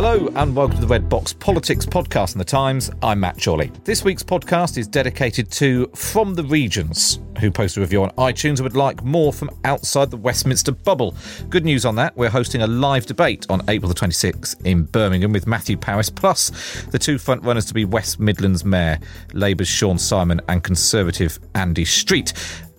Hello 0.00 0.28
and 0.36 0.54
welcome 0.54 0.76
to 0.76 0.80
the 0.80 0.86
Red 0.86 1.08
Box 1.08 1.32
Politics 1.32 1.84
podcast 1.84 2.34
in 2.34 2.38
the 2.38 2.44
Times. 2.44 2.88
I'm 3.02 3.18
Matt 3.18 3.36
Chorley. 3.42 3.72
This 3.82 4.04
week's 4.04 4.22
podcast 4.22 4.78
is 4.78 4.86
dedicated 4.86 5.50
to 5.50 5.88
From 5.88 6.36
the 6.36 6.44
Regions, 6.44 7.18
who 7.40 7.50
post 7.50 7.76
a 7.76 7.80
review 7.80 8.04
on 8.04 8.10
iTunes 8.10 8.58
and 8.58 8.60
would 8.60 8.76
like 8.76 9.02
more 9.02 9.32
from 9.32 9.50
outside 9.64 10.12
the 10.12 10.16
Westminster 10.16 10.70
bubble. 10.70 11.16
Good 11.48 11.64
news 11.64 11.84
on 11.84 11.96
that. 11.96 12.16
We're 12.16 12.30
hosting 12.30 12.62
a 12.62 12.66
live 12.68 13.06
debate 13.06 13.44
on 13.50 13.60
April 13.68 13.88
the 13.88 13.94
26th 13.96 14.64
in 14.64 14.84
Birmingham 14.84 15.32
with 15.32 15.48
Matthew 15.48 15.76
Parris, 15.76 16.10
plus 16.10 16.52
the 16.92 16.98
two 17.00 17.18
front 17.18 17.42
runners 17.42 17.64
to 17.64 17.74
be 17.74 17.84
West 17.84 18.20
Midlands 18.20 18.64
Mayor, 18.64 19.00
Labour's 19.32 19.68
Siôn 19.68 19.98
Simon 19.98 20.40
and 20.48 20.62
Conservative 20.62 21.40
Andy 21.56 21.84
Street. 21.84 22.34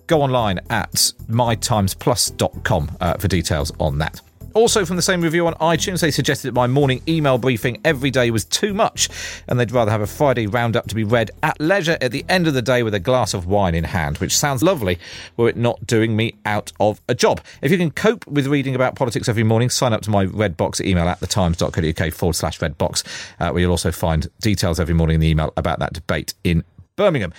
Go 0.06 0.22
online 0.22 0.58
at 0.70 0.94
mytimesplus.com 1.28 2.96
uh, 2.98 3.18
for 3.18 3.28
details 3.28 3.72
on 3.78 3.98
that. 3.98 4.22
Also, 4.54 4.84
from 4.84 4.96
the 4.96 5.02
same 5.02 5.20
review 5.20 5.46
on 5.46 5.54
iTunes, 5.54 6.00
they 6.00 6.10
suggested 6.10 6.48
that 6.48 6.54
my 6.54 6.66
morning 6.66 7.02
email 7.06 7.38
briefing 7.38 7.80
every 7.84 8.10
day 8.10 8.30
was 8.30 8.44
too 8.44 8.74
much, 8.74 9.08
and 9.48 9.58
they'd 9.58 9.72
rather 9.72 9.90
have 9.90 10.00
a 10.00 10.06
Friday 10.06 10.46
roundup 10.46 10.88
to 10.88 10.94
be 10.94 11.04
read 11.04 11.30
at 11.42 11.60
leisure 11.60 11.98
at 12.00 12.12
the 12.12 12.24
end 12.28 12.46
of 12.46 12.54
the 12.54 12.62
day 12.62 12.82
with 12.82 12.94
a 12.94 13.00
glass 13.00 13.34
of 13.34 13.46
wine 13.46 13.74
in 13.74 13.84
hand, 13.84 14.18
which 14.18 14.36
sounds 14.36 14.62
lovely 14.62 14.98
were 15.36 15.48
it 15.48 15.56
not 15.56 15.86
doing 15.86 16.16
me 16.16 16.34
out 16.44 16.72
of 16.80 17.00
a 17.08 17.14
job. 17.14 17.40
If 17.62 17.70
you 17.70 17.78
can 17.78 17.90
cope 17.90 18.26
with 18.26 18.46
reading 18.46 18.74
about 18.74 18.96
politics 18.96 19.28
every 19.28 19.44
morning, 19.44 19.70
sign 19.70 19.92
up 19.92 20.02
to 20.02 20.10
my 20.10 20.26
Redbox 20.26 20.80
email 20.84 21.08
at 21.08 21.20
thetimes.co.uk 21.20 22.12
forward 22.12 22.34
slash 22.34 22.58
Redbox, 22.58 23.04
uh, 23.38 23.50
where 23.50 23.60
you'll 23.60 23.70
also 23.70 23.92
find 23.92 24.28
details 24.40 24.80
every 24.80 24.94
morning 24.94 25.14
in 25.14 25.20
the 25.20 25.28
email 25.28 25.52
about 25.56 25.78
that 25.78 25.92
debate 25.92 26.34
in 26.44 26.64
Birmingham. 26.96 27.32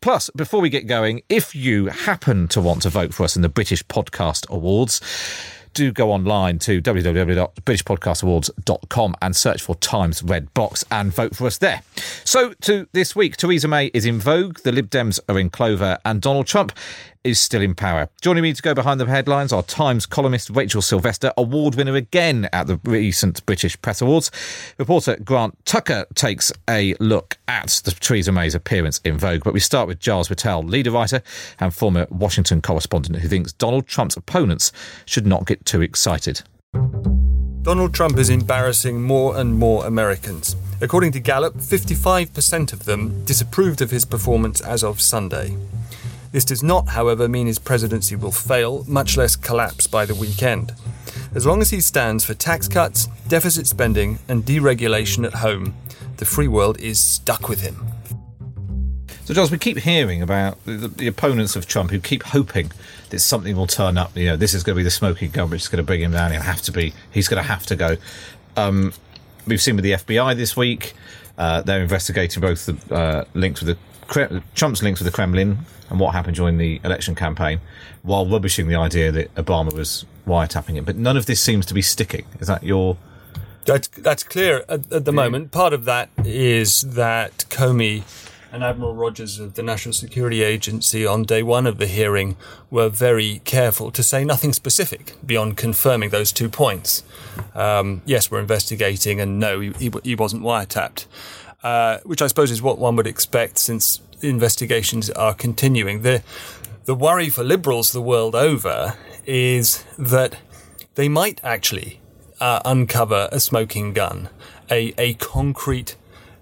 Plus, 0.00 0.30
before 0.36 0.60
we 0.60 0.68
get 0.68 0.86
going, 0.86 1.22
if 1.28 1.54
you 1.54 1.86
happen 1.86 2.46
to 2.48 2.60
want 2.60 2.82
to 2.82 2.90
vote 2.90 3.12
for 3.12 3.24
us 3.24 3.34
in 3.34 3.42
the 3.42 3.48
British 3.48 3.84
Podcast 3.86 4.48
Awards, 4.48 5.00
do 5.76 5.92
go 5.92 6.10
online 6.10 6.58
to 6.60 6.80
www.britishpodcastawards.com 6.80 9.14
and 9.20 9.36
search 9.36 9.60
for 9.60 9.74
Times 9.76 10.22
Red 10.22 10.54
Box 10.54 10.82
and 10.90 11.12
vote 11.12 11.36
for 11.36 11.46
us 11.46 11.58
there. 11.58 11.82
So, 12.24 12.54
to 12.62 12.88
this 12.92 13.14
week, 13.14 13.36
Theresa 13.36 13.68
May 13.68 13.90
is 13.92 14.06
in 14.06 14.18
vogue, 14.18 14.60
the 14.60 14.72
Lib 14.72 14.88
Dems 14.88 15.20
are 15.28 15.38
in 15.38 15.50
clover, 15.50 15.98
and 16.04 16.22
Donald 16.22 16.46
Trump 16.46 16.72
is 17.26 17.40
still 17.40 17.60
in 17.60 17.74
power. 17.74 18.08
Joining 18.20 18.42
me 18.42 18.52
to 18.52 18.62
go 18.62 18.72
behind 18.72 19.00
the 19.00 19.06
headlines 19.06 19.52
are 19.52 19.62
Times 19.62 20.06
columnist 20.06 20.50
Rachel 20.50 20.80
Sylvester, 20.80 21.32
award 21.36 21.74
winner 21.74 21.96
again 21.96 22.48
at 22.52 22.68
the 22.68 22.80
recent 22.84 23.44
British 23.46 23.80
Press 23.82 24.00
Awards. 24.00 24.30
Reporter 24.78 25.16
Grant 25.16 25.58
Tucker 25.64 26.06
takes 26.14 26.52
a 26.70 26.94
look 27.00 27.36
at 27.48 27.80
the 27.84 27.90
Theresa 27.90 28.32
May's 28.32 28.54
appearance 28.54 29.00
in 29.04 29.18
Vogue. 29.18 29.42
But 29.42 29.54
we 29.54 29.60
start 29.60 29.88
with 29.88 29.98
Giles 29.98 30.28
Whittell, 30.28 30.68
leader 30.68 30.92
writer 30.92 31.22
and 31.58 31.74
former 31.74 32.06
Washington 32.10 32.62
correspondent, 32.62 33.16
who 33.16 33.28
thinks 33.28 33.52
Donald 33.52 33.86
Trump's 33.86 34.16
opponents 34.16 34.72
should 35.04 35.26
not 35.26 35.46
get 35.46 35.64
too 35.64 35.82
excited. 35.82 36.42
Donald 37.62 37.92
Trump 37.92 38.16
is 38.16 38.30
embarrassing 38.30 39.02
more 39.02 39.36
and 39.36 39.58
more 39.58 39.84
Americans. 39.86 40.54
According 40.80 41.10
to 41.12 41.20
Gallup, 41.20 41.56
55% 41.56 42.72
of 42.72 42.84
them 42.84 43.24
disapproved 43.24 43.80
of 43.80 43.90
his 43.90 44.04
performance 44.04 44.60
as 44.60 44.84
of 44.84 45.00
Sunday. 45.00 45.56
This 46.36 46.44
does 46.44 46.62
not, 46.62 46.90
however, 46.90 47.30
mean 47.30 47.46
his 47.46 47.58
presidency 47.58 48.14
will 48.14 48.30
fail, 48.30 48.84
much 48.86 49.16
less 49.16 49.36
collapse 49.36 49.86
by 49.86 50.04
the 50.04 50.14
weekend. 50.14 50.74
As 51.34 51.46
long 51.46 51.62
as 51.62 51.70
he 51.70 51.80
stands 51.80 52.26
for 52.26 52.34
tax 52.34 52.68
cuts, 52.68 53.06
deficit 53.26 53.66
spending, 53.66 54.18
and 54.28 54.44
deregulation 54.44 55.24
at 55.24 55.32
home, 55.32 55.74
the 56.18 56.26
free 56.26 56.46
world 56.46 56.78
is 56.78 57.00
stuck 57.00 57.48
with 57.48 57.62
him. 57.62 57.86
So, 59.24 59.32
Giles, 59.32 59.50
we 59.50 59.56
keep 59.56 59.78
hearing 59.78 60.20
about 60.20 60.62
the, 60.66 60.88
the, 60.88 61.06
opponents 61.06 61.56
of 61.56 61.66
Trump 61.66 61.90
who 61.90 62.00
keep 62.00 62.22
hoping 62.22 62.70
that 63.08 63.20
something 63.20 63.56
will 63.56 63.66
turn 63.66 63.96
up. 63.96 64.14
You 64.14 64.26
know, 64.26 64.36
this 64.36 64.52
is 64.52 64.62
going 64.62 64.74
to 64.74 64.80
be 64.80 64.84
the 64.84 64.90
smoking 64.90 65.30
gun 65.30 65.48
which 65.48 65.62
is 65.62 65.68
going 65.68 65.78
to 65.78 65.84
bring 65.84 66.02
him 66.02 66.12
down. 66.12 66.32
He'll 66.32 66.42
have 66.42 66.60
to 66.62 66.70
be. 66.70 66.92
He's 67.10 67.28
going 67.28 67.42
to 67.42 67.48
have 67.48 67.64
to 67.64 67.76
go. 67.76 67.96
Um, 68.58 68.92
we've 69.46 69.62
seen 69.62 69.76
with 69.76 69.84
the 69.84 69.92
FBI 69.92 70.36
this 70.36 70.54
week. 70.54 70.92
Uh, 71.38 71.62
they're 71.62 71.80
investigating 71.80 72.42
both 72.42 72.66
the 72.66 72.94
uh, 72.94 73.24
links 73.32 73.62
with 73.62 73.74
the 73.74 73.95
Trump's 74.08 74.82
links 74.82 75.00
with 75.00 75.06
the 75.06 75.12
Kremlin 75.12 75.58
and 75.90 76.00
what 76.00 76.12
happened 76.14 76.36
during 76.36 76.58
the 76.58 76.80
election 76.84 77.14
campaign, 77.14 77.60
while 78.02 78.26
rubbishing 78.26 78.68
the 78.68 78.76
idea 78.76 79.12
that 79.12 79.34
Obama 79.34 79.72
was 79.72 80.04
wiretapping 80.26 80.74
him. 80.74 80.84
But 80.84 80.96
none 80.96 81.16
of 81.16 81.26
this 81.26 81.40
seems 81.40 81.66
to 81.66 81.74
be 81.74 81.82
sticking. 81.82 82.24
Is 82.40 82.48
that 82.48 82.62
your? 82.62 82.96
That's 83.64 83.88
that's 83.88 84.22
clear 84.22 84.64
at, 84.68 84.92
at 84.92 85.04
the 85.04 85.12
yeah. 85.12 85.22
moment. 85.22 85.50
Part 85.50 85.72
of 85.72 85.84
that 85.84 86.10
is 86.24 86.82
that 86.82 87.46
Comey 87.48 88.04
and 88.52 88.62
Admiral 88.62 88.94
Rogers 88.94 89.38
of 89.38 89.54
the 89.54 89.62
National 89.62 89.92
Security 89.92 90.42
Agency 90.42 91.04
on 91.04 91.24
day 91.24 91.42
one 91.42 91.66
of 91.66 91.78
the 91.78 91.86
hearing 91.86 92.36
were 92.70 92.88
very 92.88 93.40
careful 93.44 93.90
to 93.90 94.02
say 94.02 94.24
nothing 94.24 94.52
specific 94.52 95.14
beyond 95.24 95.56
confirming 95.56 96.10
those 96.10 96.32
two 96.32 96.48
points. 96.48 97.02
Um, 97.54 98.02
yes, 98.06 98.30
we're 98.30 98.40
investigating, 98.40 99.20
and 99.20 99.38
no, 99.38 99.60
he, 99.60 99.72
he, 99.78 99.92
he 100.04 100.14
wasn't 100.14 100.42
wiretapped. 100.42 101.06
Uh, 101.66 101.98
which 102.04 102.22
I 102.22 102.28
suppose 102.28 102.52
is 102.52 102.62
what 102.62 102.78
one 102.78 102.94
would 102.94 103.08
expect 103.08 103.58
since 103.58 104.00
investigations 104.22 105.10
are 105.10 105.34
continuing. 105.34 106.02
The, 106.02 106.22
the 106.84 106.94
worry 106.94 107.28
for 107.28 107.42
liberals 107.42 107.90
the 107.90 108.00
world 108.00 108.36
over 108.36 108.94
is 109.26 109.84
that 109.98 110.36
they 110.94 111.08
might 111.08 111.40
actually 111.42 112.00
uh, 112.40 112.60
uncover 112.64 113.28
a 113.32 113.40
smoking 113.40 113.92
gun, 113.94 114.28
a, 114.70 114.94
a 114.96 115.14
concrete 115.14 115.96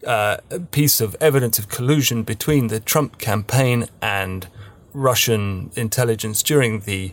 uh, 0.06 0.37
piece 0.73 1.00
of 1.00 1.17
evidence 1.23 1.59
of 1.59 1.71
collusion 1.71 2.23
between 2.23 2.67
the 2.67 2.79
Trump 2.79 3.17
campaign 3.17 3.88
and 4.03 4.49
Russian 4.93 5.71
intelligence 5.75 6.43
during 6.43 6.81
the 6.81 7.12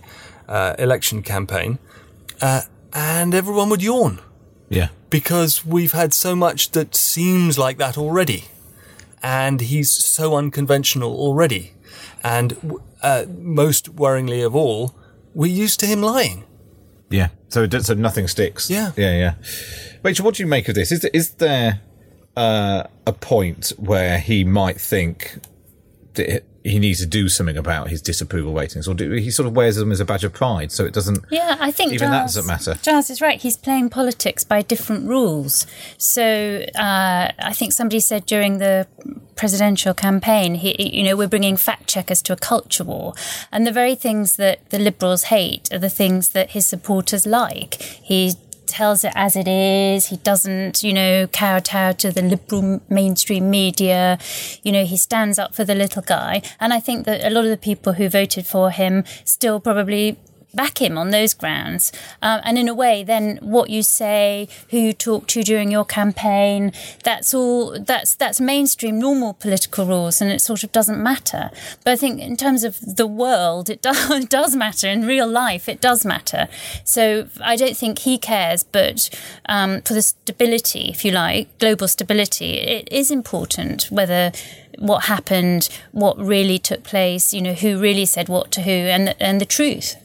uh, 0.50 0.76
election 0.78 1.24
campaign. 1.24 1.80
Uh, 2.42 2.64
and 2.92 3.34
everyone 3.34 3.70
would 3.70 3.82
yawn 3.82 4.20
Yeah. 4.68 4.90
Because 5.12 5.64
we've 5.64 5.92
had 5.92 6.12
so 6.14 6.36
much 6.36 6.72
that 6.72 6.96
seems 6.96 7.60
like 7.60 7.78
that 7.78 7.98
already. 7.98 8.46
And 9.22 9.62
he's 9.62 9.92
so 9.92 10.36
unconventional 10.36 11.12
already. 11.14 11.74
And 12.24 12.80
uh, 13.04 13.26
most 13.38 13.96
worryingly 13.96 14.44
of 14.44 14.56
all, 14.56 14.96
we're 15.36 15.52
used 15.64 15.80
to 15.82 15.86
him 15.86 16.02
lying. 16.02 16.46
Yeah. 17.12 17.28
So 17.50 17.64
it- 17.64 17.86
so 17.86 17.94
nothing 17.94 18.28
sticks. 18.28 18.70
Yeah. 18.70 18.92
Yeah. 18.98 19.12
Yeah. 19.18 19.34
Rachel, 20.02 20.26
what 20.26 20.36
do 20.36 20.44
you 20.44 20.48
make 20.48 20.68
of 20.70 20.74
this? 20.76 20.92
Is 20.92 21.02
there, 21.02 21.12
is 21.14 21.32
there 21.36 21.82
uh, 22.36 22.84
a 23.06 23.14
point 23.14 23.74
where 23.78 24.18
he 24.18 24.44
might 24.44 24.82
think 24.82 25.38
that 26.16 26.44
he 26.64 26.80
needs 26.80 27.00
to 27.00 27.06
do 27.06 27.28
something 27.28 27.58
about 27.58 27.90
his 27.90 28.02
disapproval 28.02 28.54
ratings, 28.54 28.88
or 28.88 28.94
do 28.94 29.12
he 29.12 29.32
sort 29.32 29.48
of 29.48 29.56
wears 29.56 29.76
them 29.76 29.92
as 29.92 30.00
a 30.00 30.06
badge 30.06 30.24
of 30.24 30.34
pride, 30.34 30.72
so 30.72 30.86
it 30.86 30.94
doesn't? 30.94 31.20
Yeah, 31.30 31.58
I 31.60 31.72
think 31.72 31.94
Even 31.94 32.12
that 32.12 32.24
doesn't 32.24 32.46
matter. 32.46 32.76
Giles 32.82 33.10
is 33.10 33.22
right. 33.22 33.42
He's 33.42 33.58
playing 33.58 33.90
politics 33.90 34.44
by 34.44 34.62
different 34.62 35.08
rules. 35.08 35.66
So 35.98 36.66
uh, 36.76 37.32
I 37.40 37.54
think 37.54 37.74
somebody 37.74 38.00
said 38.00 38.26
during 38.26 38.60
the 38.60 38.88
presidential 39.36 39.94
campaign, 39.94 40.56
he, 40.56 40.96
you 40.96 41.04
know, 41.04 41.16
we're 41.16 41.28
bringing 41.28 41.58
fact 41.58 41.88
checkers 41.88 42.22
to 42.24 42.34
a 42.34 42.38
culture 42.38 42.84
war, 42.84 43.14
and 43.52 43.66
the 43.66 43.72
very 43.72 43.96
things 43.96 44.36
that 44.36 44.70
the 44.70 44.80
Liberals 44.80 45.24
hate 45.24 45.72
are 45.74 45.80
the 45.80 45.90
things 45.90 46.30
that 46.30 46.52
his 46.52 46.66
supporters 46.68 47.26
like. 47.26 47.76
He 47.76 48.36
tells 48.72 49.04
it 49.04 49.14
as 49.16 49.36
it 49.36 49.48
is. 49.48 50.08
He 50.08 50.18
doesn't, 50.18 50.84
you 50.84 50.94
know, 50.94 51.28
kowtow 51.28 51.92
to 51.94 52.12
the 52.12 52.22
liberal 52.22 52.82
mainstream 52.90 53.50
media. 53.50 54.18
You 54.64 54.72
know, 54.72 54.86
he 54.86 54.98
stands 54.98 55.38
up 55.38 55.54
for 55.54 55.64
the 55.64 55.76
little 55.76 56.02
guy. 56.02 56.42
And 56.60 56.74
I 56.74 56.80
think 56.80 57.06
that 57.06 57.24
a 57.24 57.30
lot 57.30 57.44
of 57.44 57.52
the 57.52 57.58
people 57.58 57.94
who 57.94 58.10
voted 58.10 58.48
for 58.48 58.72
him 58.72 59.04
still 59.26 59.60
probably 59.60 60.18
back 60.54 60.82
him 60.82 60.98
on 60.98 61.12
those 61.12 61.34
grounds. 61.34 61.92
Um, 62.22 62.42
and 62.44 62.58
in 62.58 62.68
a 62.68 62.74
way, 62.74 63.04
then 63.04 63.38
what 63.42 63.70
you 63.70 63.84
say, 63.84 64.48
who 64.70 64.78
you 64.78 64.94
talk 64.94 65.28
to 65.28 65.44
during 65.44 65.72
your 65.72 65.86
campaign, 65.86 66.72
that's 67.04 67.34
all, 67.34 67.80
that's, 67.80 68.16
that's 68.16 68.42
mainstream 68.42 69.00
normal 69.00 69.34
political 69.34 69.86
rules 69.86 70.22
and 70.22 70.32
it 70.32 70.42
sort 70.42 70.64
of 70.64 70.72
doesn't 70.72 71.02
matter. 71.02 71.52
But 71.84 71.92
I 71.92 71.96
think 71.96 72.20
in 72.20 72.38
terms 72.38 72.64
of 72.64 72.80
the 72.82 73.08
world, 73.08 73.70
it 73.70 73.82
does, 73.92 74.10
it 74.12 74.30
does 74.30 74.56
matter. 74.56 74.88
In 74.88 75.06
real 75.06 75.28
life, 75.28 75.70
it 75.70 75.82
does 75.82 76.06
matter. 76.06 76.48
So 76.84 77.28
I 77.42 77.56
don't 77.56 77.78
think 77.78 78.00
he 78.00 78.18
cares, 78.18 78.64
but 78.64 79.10
um, 79.48 79.82
for 79.82 79.94
the 79.94 80.02
stability, 80.02 80.90
if 80.90 81.06
you 81.06 81.12
like, 81.12 81.58
global 81.60 81.88
stability, 81.88 82.54
it 82.60 82.88
is 82.92 83.12
important 83.12 83.86
whether 83.90 84.32
what 84.78 85.06
happened, 85.06 85.70
what 85.92 86.18
really 86.18 86.58
took 86.58 86.84
place, 86.84 87.34
you 87.34 87.42
know, 87.42 87.54
who 87.54 87.80
really 87.80 88.06
said 88.06 88.30
what 88.30 88.52
to 88.52 88.62
who, 88.62 88.72
and 88.72 89.16
and 89.20 89.40
the 89.40 89.46
truth. 89.46 89.96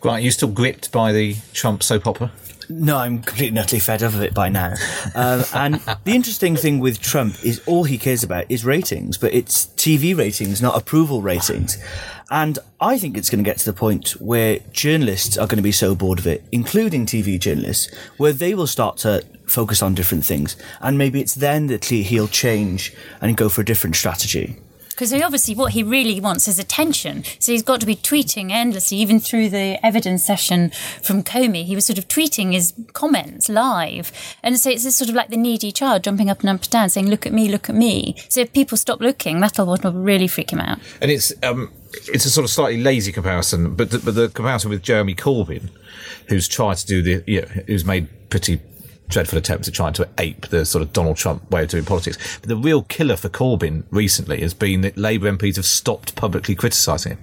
Grant, 0.00 0.18
are 0.18 0.20
you 0.20 0.30
still 0.30 0.48
gripped 0.48 0.92
by 0.92 1.12
the 1.12 1.36
Trump 1.52 1.82
soap 1.82 2.06
opera? 2.06 2.30
No, 2.68 2.96
I'm 2.96 3.22
completely 3.22 3.58
utterly 3.58 3.80
fed 3.80 4.02
up 4.02 4.14
of 4.14 4.22
it 4.22 4.34
by 4.34 4.48
now. 4.48 4.74
Um, 5.14 5.44
and 5.54 5.74
the 6.04 6.12
interesting 6.12 6.56
thing 6.56 6.78
with 6.80 7.00
Trump 7.00 7.44
is 7.44 7.62
all 7.66 7.84
he 7.84 7.98
cares 7.98 8.22
about 8.22 8.46
is 8.48 8.64
ratings, 8.64 9.18
but 9.18 9.34
it's 9.34 9.66
TV 9.76 10.16
ratings, 10.16 10.62
not 10.62 10.76
approval 10.76 11.20
ratings. 11.20 11.76
And 12.30 12.58
I 12.80 12.98
think 12.98 13.16
it's 13.16 13.28
going 13.28 13.44
to 13.44 13.48
get 13.48 13.58
to 13.58 13.64
the 13.66 13.74
point 13.74 14.12
where 14.12 14.60
journalists 14.72 15.36
are 15.36 15.46
going 15.46 15.58
to 15.58 15.62
be 15.62 15.72
so 15.72 15.94
bored 15.94 16.18
of 16.18 16.26
it, 16.26 16.42
including 16.52 17.06
TV 17.06 17.38
journalists, 17.38 17.94
where 18.16 18.32
they 18.32 18.54
will 18.54 18.66
start 18.66 18.96
to 18.98 19.22
focus 19.46 19.82
on 19.82 19.94
different 19.94 20.24
things. 20.24 20.56
And 20.80 20.96
maybe 20.96 21.20
it's 21.20 21.34
then 21.34 21.66
that 21.66 21.84
he'll 21.84 22.28
change 22.28 22.94
and 23.20 23.36
go 23.36 23.48
for 23.48 23.60
a 23.60 23.64
different 23.64 23.96
strategy. 23.96 24.56
Because 24.94 25.10
he 25.10 25.22
obviously, 25.22 25.54
what 25.54 25.72
he 25.72 25.82
really 25.82 26.20
wants 26.20 26.46
is 26.46 26.58
attention. 26.58 27.24
So 27.38 27.52
he's 27.52 27.62
got 27.62 27.80
to 27.80 27.86
be 27.86 27.96
tweeting 27.96 28.50
endlessly, 28.50 28.98
even 28.98 29.18
through 29.18 29.48
the 29.50 29.84
evidence 29.84 30.24
session 30.24 30.70
from 31.02 31.22
Comey. 31.22 31.64
He 31.64 31.74
was 31.74 31.86
sort 31.86 31.98
of 31.98 32.06
tweeting 32.08 32.52
his 32.52 32.72
comments 32.92 33.48
live. 33.48 34.12
And 34.42 34.58
so 34.58 34.70
it's 34.70 34.84
this 34.84 34.96
sort 34.96 35.10
of 35.10 35.16
like 35.16 35.30
the 35.30 35.36
needy 35.36 35.72
child 35.72 36.04
jumping 36.04 36.30
up 36.30 36.40
and 36.40 36.50
up 36.50 36.62
and 36.62 36.70
down 36.70 36.88
saying, 36.90 37.08
look 37.08 37.26
at 37.26 37.32
me, 37.32 37.48
look 37.48 37.68
at 37.68 37.74
me. 37.74 38.14
So 38.28 38.40
if 38.40 38.52
people 38.52 38.78
stop 38.78 39.00
looking, 39.00 39.40
that'll 39.40 39.66
what 39.66 39.82
will 39.82 39.92
really 39.92 40.28
freak 40.28 40.52
him 40.52 40.60
out. 40.60 40.78
And 41.00 41.10
it's 41.10 41.32
um, 41.42 41.72
it's 42.08 42.24
a 42.24 42.30
sort 42.30 42.44
of 42.44 42.50
slightly 42.50 42.82
lazy 42.82 43.12
comparison, 43.12 43.74
but 43.74 43.90
the, 43.90 43.98
but 43.98 44.14
the 44.14 44.28
comparison 44.28 44.70
with 44.70 44.82
Jeremy 44.82 45.14
Corbyn, 45.14 45.70
who's 46.28 46.48
tried 46.48 46.76
to 46.78 46.86
do 46.86 47.02
the, 47.02 47.24
you 47.30 47.42
know, 47.42 47.48
who's 47.66 47.84
made 47.84 48.08
pretty 48.30 48.60
dreadful 49.08 49.38
attempts 49.38 49.68
at 49.68 49.74
trying 49.74 49.92
to 49.92 50.08
ape 50.18 50.48
the 50.48 50.64
sort 50.64 50.82
of 50.82 50.92
Donald 50.92 51.16
Trump 51.16 51.48
way 51.50 51.62
of 51.62 51.68
doing 51.68 51.84
politics. 51.84 52.38
But 52.40 52.48
the 52.48 52.56
real 52.56 52.82
killer 52.82 53.16
for 53.16 53.28
Corbyn 53.28 53.84
recently 53.90 54.40
has 54.40 54.54
been 54.54 54.80
that 54.80 54.96
Labour 54.96 55.30
MPs 55.30 55.56
have 55.56 55.66
stopped 55.66 56.16
publicly 56.16 56.54
criticising 56.54 57.12
him 57.12 57.18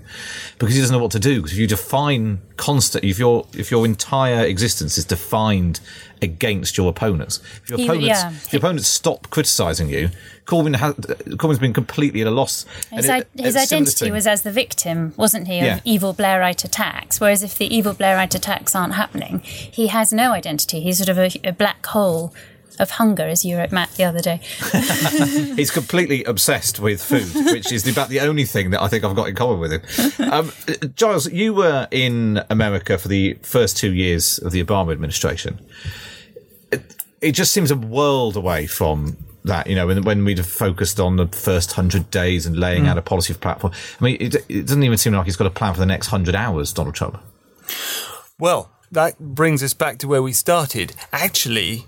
because 0.59 0.75
he 0.75 0.81
doesn't 0.81 0.95
know 0.95 1.01
what 1.01 1.11
to 1.11 1.19
do. 1.19 1.37
Because 1.37 1.53
if 1.53 1.57
you 1.59 1.67
define 1.67 2.41
constant, 2.57 3.03
if 3.03 3.17
your 3.17 3.47
if 3.53 3.71
your 3.71 3.85
entire 3.85 4.45
existence 4.45 4.97
is 4.97 5.05
defined 5.05 5.79
against 6.21 6.77
your 6.77 6.89
opponents, 6.89 7.39
if 7.63 7.69
your 7.69 7.79
He- 7.79 7.85
opponents, 7.85 8.07
yeah. 8.07 8.29
if 8.29 8.53
your 8.53 8.59
opponents 8.59 8.87
stop 8.87 9.29
criticising 9.29 9.89
you, 9.89 10.09
Corbyn 10.51 10.75
has 10.75 10.93
Corbyn's 10.95 11.59
been 11.59 11.71
completely 11.73 12.19
at 12.21 12.27
a 12.27 12.31
loss. 12.31 12.65
His, 12.91 13.07
it- 13.07 13.29
his 13.37 13.55
it's 13.55 13.63
a 13.63 13.67
similar 13.67 13.81
identity 13.83 14.11
was 14.11 14.27
as 14.27 14.41
the 14.41 14.51
victim, 14.51 15.13
wasn't 15.15 15.47
he, 15.47 15.59
of 15.59 15.65
Yeah. 15.65 15.79
evil 15.85 16.13
Blairite 16.13 16.65
attacks? 16.65 17.21
Whereas 17.21 17.41
if 17.41 17.57
the 17.57 17.73
evil 17.73 17.93
Blairite 17.93 18.35
attacks 18.35 18.75
aren't 18.75 18.95
happening, 18.95 19.39
he 19.39 19.87
has 19.87 20.11
no 20.11 20.33
identity. 20.33 20.81
He's 20.81 20.97
sort 20.97 21.07
of 21.09 21.17
a, 21.17 21.31
a 21.47 21.53
black 21.53 21.85
hole 21.85 22.33
of 22.79 22.91
hunger, 22.91 23.23
as 23.23 23.45
you 23.45 23.57
wrote, 23.57 23.71
Matt, 23.71 23.91
the 23.91 24.03
other 24.03 24.21
day. 24.21 24.39
He's 25.55 25.71
completely 25.71 26.23
obsessed 26.25 26.79
with 26.79 27.01
food, 27.03 27.29
which 27.53 27.71
is 27.71 27.87
about 27.87 28.09
the 28.09 28.19
only 28.21 28.43
thing 28.45 28.71
that 28.71 28.81
I 28.81 28.87
think 28.87 29.03
I've 29.03 29.15
got 29.15 29.29
in 29.29 29.35
common 29.35 29.59
with 29.59 29.71
him. 29.71 30.31
Um, 30.31 30.51
Giles, 30.95 31.31
you 31.31 31.53
were 31.53 31.87
in 31.91 32.41
America 32.49 32.97
for 32.97 33.07
the 33.07 33.35
first 33.43 33.77
two 33.77 33.93
years 33.93 34.37
of 34.39 34.51
the 34.51 34.63
Obama 34.63 34.91
administration. 34.91 35.59
It, 36.71 36.95
it 37.21 37.31
just 37.33 37.51
seems 37.51 37.71
a 37.71 37.75
world 37.77 38.35
away 38.35 38.65
from 38.67 39.17
that, 39.45 39.67
you 39.67 39.75
know, 39.75 39.87
when, 39.87 40.03
when 40.03 40.25
we'd 40.25 40.37
have 40.37 40.47
focused 40.47 40.99
on 40.99 41.15
the 41.15 41.27
first 41.27 41.73
hundred 41.73 42.11
days 42.11 42.45
and 42.45 42.57
laying 42.57 42.87
out 42.87 42.97
a 42.97 43.01
policy 43.01 43.33
platform. 43.33 43.73
I 43.99 44.03
mean, 44.03 44.17
it, 44.19 44.35
it 44.49 44.67
doesn't 44.67 44.83
even 44.83 44.97
seem 44.97 45.13
like 45.13 45.25
he's 45.25 45.35
got 45.35 45.47
a 45.47 45.51
plan 45.51 45.73
for 45.73 45.79
the 45.79 45.85
next 45.85 46.07
hundred 46.07 46.35
hours, 46.35 46.71
Donald 46.73 46.95
Trump. 46.95 47.21
Well, 48.39 48.71
that 48.91 49.19
brings 49.19 49.63
us 49.63 49.73
back 49.73 49.97
to 49.99 50.07
where 50.07 50.21
we 50.21 50.33
started. 50.33 50.93
Actually, 51.11 51.85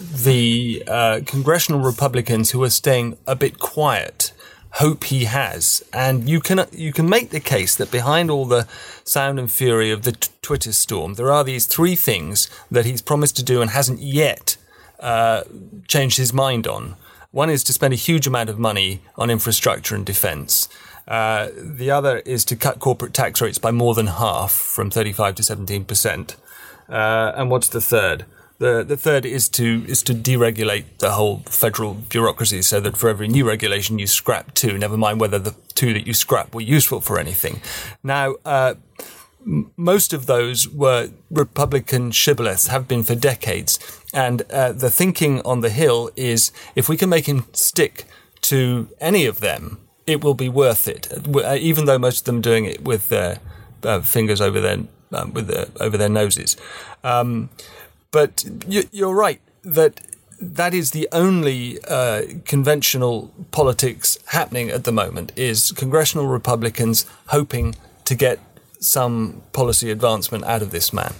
the 0.00 0.82
uh, 0.86 1.20
congressional 1.26 1.80
Republicans 1.80 2.50
who 2.50 2.62
are 2.62 2.70
staying 2.70 3.16
a 3.26 3.36
bit 3.36 3.58
quiet 3.58 4.32
hope 4.72 5.04
he 5.04 5.24
has, 5.24 5.82
and 5.92 6.28
you 6.28 6.40
can 6.40 6.66
you 6.72 6.92
can 6.92 7.08
make 7.08 7.30
the 7.30 7.40
case 7.40 7.74
that 7.76 7.90
behind 7.90 8.30
all 8.30 8.44
the 8.44 8.68
sound 9.04 9.38
and 9.38 9.50
fury 9.50 9.90
of 9.90 10.02
the 10.02 10.12
t- 10.12 10.28
Twitter 10.42 10.72
storm, 10.72 11.14
there 11.14 11.32
are 11.32 11.44
these 11.44 11.66
three 11.66 11.96
things 11.96 12.50
that 12.70 12.84
he's 12.84 13.00
promised 13.00 13.36
to 13.36 13.42
do 13.42 13.62
and 13.62 13.70
hasn't 13.70 14.00
yet 14.00 14.56
uh, 15.00 15.42
changed 15.86 16.18
his 16.18 16.32
mind 16.32 16.66
on. 16.66 16.96
One 17.30 17.50
is 17.50 17.62
to 17.64 17.72
spend 17.72 17.92
a 17.92 17.96
huge 17.96 18.26
amount 18.26 18.48
of 18.48 18.58
money 18.58 19.02
on 19.16 19.30
infrastructure 19.30 19.94
and 19.94 20.06
defence. 20.06 20.68
Uh, 21.06 21.48
the 21.56 21.90
other 21.90 22.18
is 22.20 22.44
to 22.46 22.56
cut 22.56 22.80
corporate 22.80 23.14
tax 23.14 23.40
rates 23.40 23.58
by 23.58 23.70
more 23.70 23.94
than 23.94 24.06
half, 24.06 24.52
from 24.52 24.90
35 24.90 25.36
to 25.36 25.42
17 25.42 25.84
percent. 25.84 26.36
Uh, 26.88 27.32
and 27.36 27.50
what's 27.50 27.68
the 27.68 27.80
third? 27.80 28.24
The 28.58 28.82
the 28.82 28.96
third 28.96 29.26
is 29.26 29.48
to 29.50 29.84
is 29.86 30.02
to 30.04 30.14
deregulate 30.14 30.84
the 30.98 31.10
whole 31.10 31.42
federal 31.46 31.94
bureaucracy, 31.94 32.62
so 32.62 32.80
that 32.80 32.96
for 32.96 33.10
every 33.10 33.28
new 33.28 33.46
regulation 33.46 33.98
you 33.98 34.06
scrap 34.06 34.54
two. 34.54 34.78
Never 34.78 34.96
mind 34.96 35.20
whether 35.20 35.38
the 35.38 35.54
two 35.74 35.92
that 35.92 36.06
you 36.06 36.14
scrap 36.14 36.54
were 36.54 36.62
useful 36.62 37.00
for 37.00 37.18
anything. 37.18 37.60
Now. 38.02 38.36
Uh, 38.44 38.74
most 39.76 40.12
of 40.12 40.26
those 40.26 40.68
were 40.68 41.10
Republican 41.30 42.10
shibboleths, 42.10 42.68
have 42.68 42.88
been 42.88 43.02
for 43.02 43.14
decades. 43.14 43.78
And 44.12 44.42
uh, 44.50 44.72
the 44.72 44.90
thinking 44.90 45.40
on 45.42 45.60
the 45.60 45.70
Hill 45.70 46.10
is 46.16 46.52
if 46.74 46.88
we 46.88 46.96
can 46.96 47.08
make 47.08 47.26
him 47.26 47.44
stick 47.52 48.04
to 48.42 48.88
any 49.00 49.24
of 49.24 49.40
them, 49.40 49.78
it 50.06 50.22
will 50.22 50.34
be 50.34 50.48
worth 50.48 50.88
it. 50.88 51.08
Uh, 51.12 51.56
Even 51.58 51.84
though 51.84 51.98
most 51.98 52.20
of 52.20 52.24
them 52.24 52.38
are 52.38 52.42
doing 52.42 52.64
it 52.64 52.84
with 52.84 53.08
their 53.08 53.38
uh, 53.82 54.00
fingers 54.00 54.40
over 54.40 54.60
their 54.60 54.78
um, 55.12 55.32
with 55.32 55.46
their, 55.46 55.66
over 55.80 55.96
their 55.96 56.08
noses. 56.08 56.56
Um, 57.04 57.48
but 58.10 58.44
you, 58.66 58.84
you're 58.90 59.14
right 59.14 59.40
that 59.62 60.00
that 60.40 60.74
is 60.74 60.90
the 60.90 61.08
only 61.12 61.78
uh, 61.88 62.22
conventional 62.44 63.32
politics 63.52 64.18
happening 64.26 64.70
at 64.70 64.84
the 64.84 64.92
moment 64.92 65.32
is 65.36 65.72
congressional 65.72 66.26
Republicans 66.26 67.06
hoping 67.28 67.74
to 68.04 68.14
get 68.14 68.38
some 68.80 69.42
policy 69.52 69.90
advancement 69.90 70.44
out 70.44 70.62
of 70.62 70.70
this 70.70 70.92
man. 70.92 71.12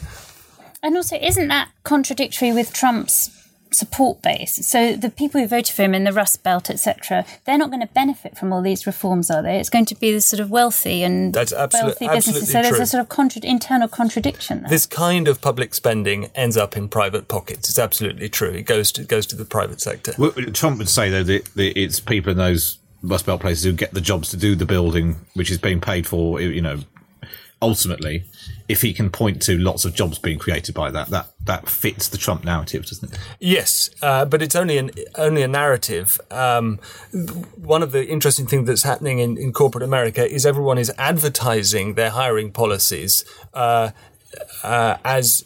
And 0.82 0.96
also, 0.96 1.16
isn't 1.16 1.48
that 1.48 1.70
contradictory 1.84 2.52
with 2.52 2.72
Trump's 2.72 3.30
support 3.72 4.22
base? 4.22 4.64
So 4.66 4.94
the 4.94 5.10
people 5.10 5.40
who 5.40 5.48
voted 5.48 5.74
for 5.74 5.82
him 5.82 5.94
in 5.94 6.04
the 6.04 6.12
Rust 6.12 6.42
Belt, 6.44 6.70
etc., 6.70 7.24
they're 7.44 7.58
not 7.58 7.70
going 7.70 7.80
to 7.80 7.92
benefit 7.92 8.38
from 8.38 8.52
all 8.52 8.62
these 8.62 8.86
reforms, 8.86 9.28
are 9.30 9.42
they? 9.42 9.58
It's 9.58 9.68
going 9.70 9.86
to 9.86 9.94
be 9.96 10.12
the 10.12 10.20
sort 10.20 10.38
of 10.38 10.50
wealthy 10.50 11.02
and 11.02 11.34
That's 11.34 11.52
absolute- 11.52 11.86
wealthy 12.00 12.06
businesses. 12.06 12.42
absolutely 12.44 12.52
So 12.52 12.62
there's 12.62 12.74
true. 12.76 12.82
a 12.82 12.86
sort 12.86 13.00
of 13.00 13.08
contra- 13.08 13.42
internal 13.44 13.88
contradiction 13.88 14.60
there. 14.60 14.70
This 14.70 14.86
kind 14.86 15.26
of 15.26 15.40
public 15.40 15.74
spending 15.74 16.26
ends 16.36 16.56
up 16.56 16.76
in 16.76 16.88
private 16.88 17.26
pockets. 17.26 17.68
It's 17.68 17.78
absolutely 17.78 18.28
true. 18.28 18.50
It 18.50 18.62
goes 18.66 18.92
to 18.92 19.02
goes 19.02 19.26
to 19.26 19.36
the 19.36 19.44
private 19.44 19.80
sector. 19.80 20.12
Well, 20.18 20.30
Trump 20.52 20.78
would 20.78 20.88
say 20.88 21.10
though 21.10 21.24
that, 21.24 21.46
that 21.56 21.78
it's 21.78 21.98
people 21.98 22.30
in 22.30 22.38
those 22.38 22.78
Rust 23.02 23.26
Belt 23.26 23.40
places 23.40 23.64
who 23.64 23.72
get 23.72 23.92
the 23.92 24.00
jobs 24.00 24.30
to 24.30 24.36
do 24.36 24.54
the 24.54 24.66
building, 24.66 25.16
which 25.34 25.50
is 25.50 25.58
being 25.58 25.80
paid 25.80 26.06
for, 26.06 26.40
you 26.40 26.62
know, 26.62 26.78
ultimately, 27.62 28.24
if 28.68 28.82
he 28.82 28.92
can 28.92 29.10
point 29.10 29.40
to 29.42 29.56
lots 29.58 29.84
of 29.84 29.94
jobs 29.94 30.18
being 30.18 30.38
created 30.38 30.74
by 30.74 30.90
that, 30.90 31.08
that 31.08 31.30
that 31.44 31.68
fits 31.68 32.08
the 32.08 32.18
Trump 32.18 32.44
narrative, 32.44 32.84
doesn't 32.86 33.12
it? 33.12 33.18
Yes, 33.38 33.90
uh, 34.02 34.24
but 34.24 34.42
it's 34.42 34.56
only 34.56 34.78
an 34.78 34.90
only 35.16 35.42
a 35.42 35.48
narrative. 35.48 36.20
Um, 36.30 36.78
one 37.56 37.82
of 37.82 37.92
the 37.92 38.06
interesting 38.06 38.46
things 38.46 38.66
that's 38.66 38.82
happening 38.82 39.20
in, 39.20 39.38
in 39.38 39.52
corporate 39.52 39.84
America 39.84 40.30
is 40.30 40.44
everyone 40.44 40.78
is 40.78 40.92
advertising 40.98 41.94
their 41.94 42.10
hiring 42.10 42.52
policies 42.52 43.24
uh, 43.54 43.90
uh, 44.62 44.96
as 45.04 45.44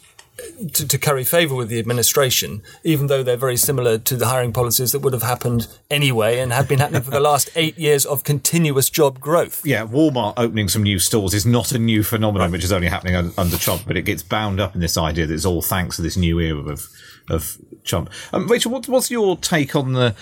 to, 0.73 0.87
to, 0.87 0.97
curry 0.97 1.23
favour 1.23 1.55
with 1.55 1.69
the 1.69 1.79
administration, 1.79 2.61
even 2.83 3.07
though 3.07 3.23
they're 3.23 3.37
very 3.37 3.57
similar 3.57 3.97
to 3.97 4.15
the 4.15 4.27
hiring 4.27 4.53
policies 4.53 4.91
that 4.91 4.99
would 4.99 5.13
have 5.13 5.23
happened 5.23 5.67
anyway 5.89 6.39
and 6.39 6.51
have 6.51 6.67
been 6.67 6.79
happening 6.79 7.01
for 7.01 7.11
the 7.11 7.19
last 7.19 7.49
eight 7.55 7.77
years 7.77 8.05
of 8.05 8.23
continuous 8.23 8.89
job 8.89 9.19
growth. 9.19 9.65
Yeah, 9.65 9.85
Walmart 9.85 10.33
opening 10.37 10.67
some 10.67 10.83
new 10.83 10.99
stores 10.99 11.33
is 11.33 11.45
not 11.45 11.71
a 11.71 11.79
new 11.79 12.03
phenomenon 12.03 12.51
which 12.51 12.63
is 12.63 12.71
only 12.71 12.87
happening 12.87 13.33
under 13.37 13.57
Trump, 13.57 13.83
but 13.87 13.97
it 13.97 14.03
gets 14.03 14.23
bound 14.23 14.59
up 14.59 14.75
in 14.75 14.81
this 14.81 14.97
idea 14.97 15.25
that 15.25 15.33
it's 15.33 15.45
all 15.45 15.61
thanks 15.61 15.95
to 15.95 16.01
this 16.01 16.17
new 16.17 16.39
era 16.39 16.59
of 16.59 16.87
of 17.29 17.57
Trump. 17.83 18.09
Um, 18.33 18.47
Rachel, 18.47 18.71
what, 18.71 18.87
what's 18.87 19.09
your 19.09 19.37
take 19.37 19.75
on 19.75 19.93
the 19.93 20.15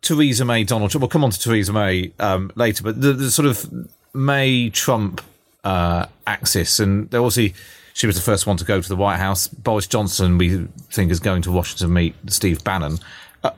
Theresa 0.00 0.44
May 0.44 0.64
Donald 0.64 0.90
Trump? 0.90 1.02
We'll 1.02 1.08
come 1.08 1.24
on 1.24 1.30
to 1.30 1.38
Theresa 1.38 1.72
May 1.72 2.12
um, 2.18 2.50
later, 2.54 2.82
but 2.82 3.00
the, 3.00 3.12
the, 3.12 3.30
sort 3.30 3.46
of 3.46 3.88
May 4.14 4.70
Trump 4.70 5.20
uh, 5.64 6.06
axis, 6.26 6.80
and 6.80 7.10
they're 7.10 7.20
obviously 7.20 7.54
she 7.92 8.06
was 8.06 8.16
the 8.16 8.22
first 8.22 8.46
one 8.46 8.56
to 8.56 8.64
go 8.64 8.80
to 8.80 8.88
the 8.88 8.96
White 8.96 9.18
House. 9.18 9.48
Boris 9.48 9.86
Johnson, 9.86 10.38
we 10.38 10.66
think, 10.90 11.10
is 11.10 11.20
going 11.20 11.42
to 11.42 11.52
Washington 11.52 11.88
to 11.88 11.92
meet 11.92 12.14
Steve 12.28 12.64
Bannon. 12.64 12.98
Uh, 13.42 13.50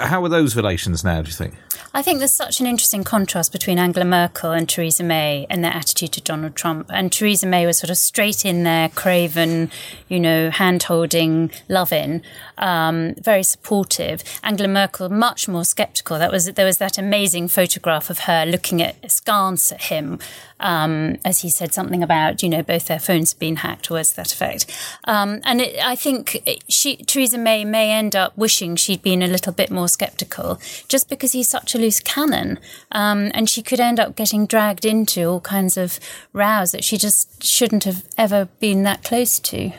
how 0.00 0.22
are 0.24 0.28
those 0.28 0.54
relations 0.54 1.02
now, 1.04 1.22
do 1.22 1.28
you 1.28 1.34
think? 1.34 1.54
I 1.94 2.02
think 2.02 2.18
there's 2.18 2.32
such 2.32 2.60
an 2.60 2.66
interesting 2.66 3.04
contrast 3.04 3.52
between 3.52 3.78
Angela 3.78 4.04
Merkel 4.04 4.52
and 4.52 4.68
Theresa 4.68 5.02
May 5.02 5.46
and 5.48 5.64
their 5.64 5.72
attitude 5.72 6.12
to 6.12 6.20
Donald 6.20 6.54
Trump. 6.54 6.90
And 6.92 7.12
Theresa 7.12 7.46
May 7.46 7.66
was 7.66 7.78
sort 7.78 7.90
of 7.90 7.96
straight 7.96 8.44
in 8.44 8.64
there, 8.64 8.88
craven, 8.90 9.70
you 10.08 10.20
know, 10.20 10.50
hand 10.50 10.84
holding, 10.84 11.50
loving, 11.68 12.22
um, 12.58 13.14
very 13.14 13.42
supportive. 13.42 14.22
Angela 14.42 14.68
Merkel, 14.68 15.08
much 15.08 15.48
more 15.48 15.64
sceptical. 15.64 16.18
That 16.18 16.32
was 16.32 16.52
there 16.52 16.66
was 16.66 16.78
that 16.78 16.98
amazing 16.98 17.48
photograph 17.48 18.10
of 18.10 18.20
her 18.20 18.44
looking 18.46 18.82
at 18.82 18.96
askance 19.02 19.72
at 19.72 19.82
him 19.84 20.18
um, 20.60 21.16
as 21.24 21.40
he 21.40 21.50
said 21.50 21.72
something 21.72 22.02
about, 22.02 22.42
you 22.42 22.48
know, 22.48 22.62
both 22.62 22.86
their 22.86 22.98
phones 22.98 23.34
being 23.34 23.56
hacked, 23.56 23.90
words 23.90 24.12
that 24.14 24.32
effect. 24.32 24.66
Um, 25.04 25.40
and 25.44 25.60
it, 25.60 25.76
I 25.84 25.94
think 25.94 26.42
she, 26.68 26.96
Theresa 26.96 27.38
May 27.38 27.64
may 27.64 27.92
end 27.92 28.16
up 28.16 28.36
wishing 28.36 28.76
she'd 28.76 29.02
been 29.02 29.22
a 29.22 29.26
little 29.26 29.52
bit 29.52 29.70
more 29.70 29.88
sceptical 29.88 30.60
just 30.88 31.08
because 31.08 31.32
he's 31.32 31.48
such 31.48 31.67
a 31.74 31.78
loose 31.78 32.00
cannon. 32.00 32.58
Um, 32.92 33.30
and 33.34 33.48
she 33.48 33.62
could 33.62 33.80
end 33.80 34.00
up 34.00 34.16
getting 34.16 34.46
dragged 34.46 34.84
into 34.84 35.24
all 35.24 35.40
kinds 35.40 35.76
of 35.76 35.98
rows 36.32 36.72
that 36.72 36.84
she 36.84 36.96
just 36.96 37.42
shouldn't 37.44 37.84
have 37.84 38.04
ever 38.16 38.46
been 38.60 38.82
that 38.84 39.04
close 39.04 39.38
to. 39.40 39.72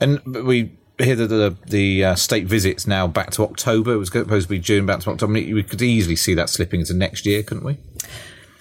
And 0.00 0.24
we 0.24 0.72
hear 0.98 1.16
that 1.16 1.28
the 1.28 1.56
the 1.66 2.04
uh, 2.04 2.14
state 2.14 2.46
visits 2.46 2.86
now 2.86 3.06
back 3.06 3.30
to 3.32 3.42
October. 3.42 3.94
It 3.94 3.98
was 3.98 4.08
supposed 4.10 4.46
to 4.46 4.50
be 4.50 4.58
June, 4.58 4.86
back 4.86 5.00
to 5.00 5.10
October. 5.10 5.32
We 5.32 5.62
could 5.62 5.82
easily 5.82 6.16
see 6.16 6.34
that 6.34 6.50
slipping 6.50 6.80
into 6.80 6.94
next 6.94 7.26
year, 7.26 7.42
couldn't 7.42 7.64
we? 7.64 7.78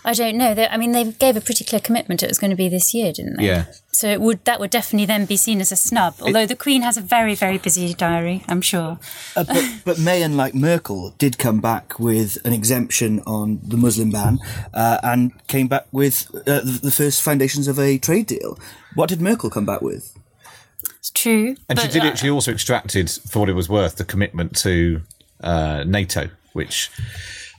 I 0.06 0.14
don't 0.14 0.38
know. 0.38 0.56
I 0.70 0.78
mean, 0.78 0.94
they 0.94 1.12
gave 1.12 1.36
a 1.36 1.42
pretty 1.42 1.66
clear 1.66 1.82
commitment 1.82 2.24
it 2.24 2.30
was 2.30 2.40
going 2.40 2.52
to 2.52 2.56
be 2.56 2.70
this 2.70 2.94
year, 2.94 3.12
didn't 3.12 3.38
they? 3.38 3.48
Yeah. 3.48 3.66
So 3.92 4.08
it 4.08 4.22
would 4.22 4.46
that 4.46 4.60
would 4.60 4.70
definitely 4.70 5.06
then 5.06 5.26
be 5.26 5.36
seen 5.36 5.60
as 5.60 5.72
a 5.72 5.76
snub. 5.76 6.16
Although 6.22 6.42
it, 6.42 6.48
the 6.48 6.56
Queen 6.56 6.84
has 6.84 6.96
a 6.96 7.02
very 7.02 7.36
very 7.36 7.58
busy 7.58 7.94
diary, 7.94 8.44
I'm 8.48 8.62
sure. 8.62 8.98
Uh, 9.36 9.44
but, 9.44 9.82
but 9.84 10.00
May, 10.00 10.22
unlike 10.24 10.56
Merkel, 10.56 11.16
did 11.18 11.38
come 11.38 11.60
back 11.60 12.00
with 12.00 12.38
an 12.46 12.54
exemption 12.54 13.20
on 13.26 13.60
the 13.62 13.76
Muslim 13.76 14.12
ban 14.12 14.40
uh, 14.74 15.00
and 15.04 15.32
came 15.48 15.68
back 15.68 15.88
with 15.92 16.30
uh, 16.48 16.62
the 16.62 16.94
first 16.96 17.22
foundations 17.22 17.68
of 17.68 17.78
a 17.78 17.98
trade 17.98 18.28
deal. 18.28 18.58
What 18.96 19.10
did 19.10 19.20
Merkel 19.20 19.50
come 19.50 19.66
back 19.66 19.82
with? 19.82 20.18
It's 21.00 21.12
true. 21.12 21.56
And 21.68 21.76
but, 21.76 21.80
she 21.80 21.88
did 21.88 22.04
it. 22.06 22.18
She 22.18 22.30
also 22.30 22.52
extracted, 22.52 23.10
for 23.10 23.40
what 23.40 23.50
it 23.50 23.54
was 23.54 23.70
worth, 23.70 23.98
the 23.98 24.06
commitment 24.06 24.56
to 24.58 25.02
uh, 25.42 25.84
NATO, 25.86 26.30
which 26.54 26.90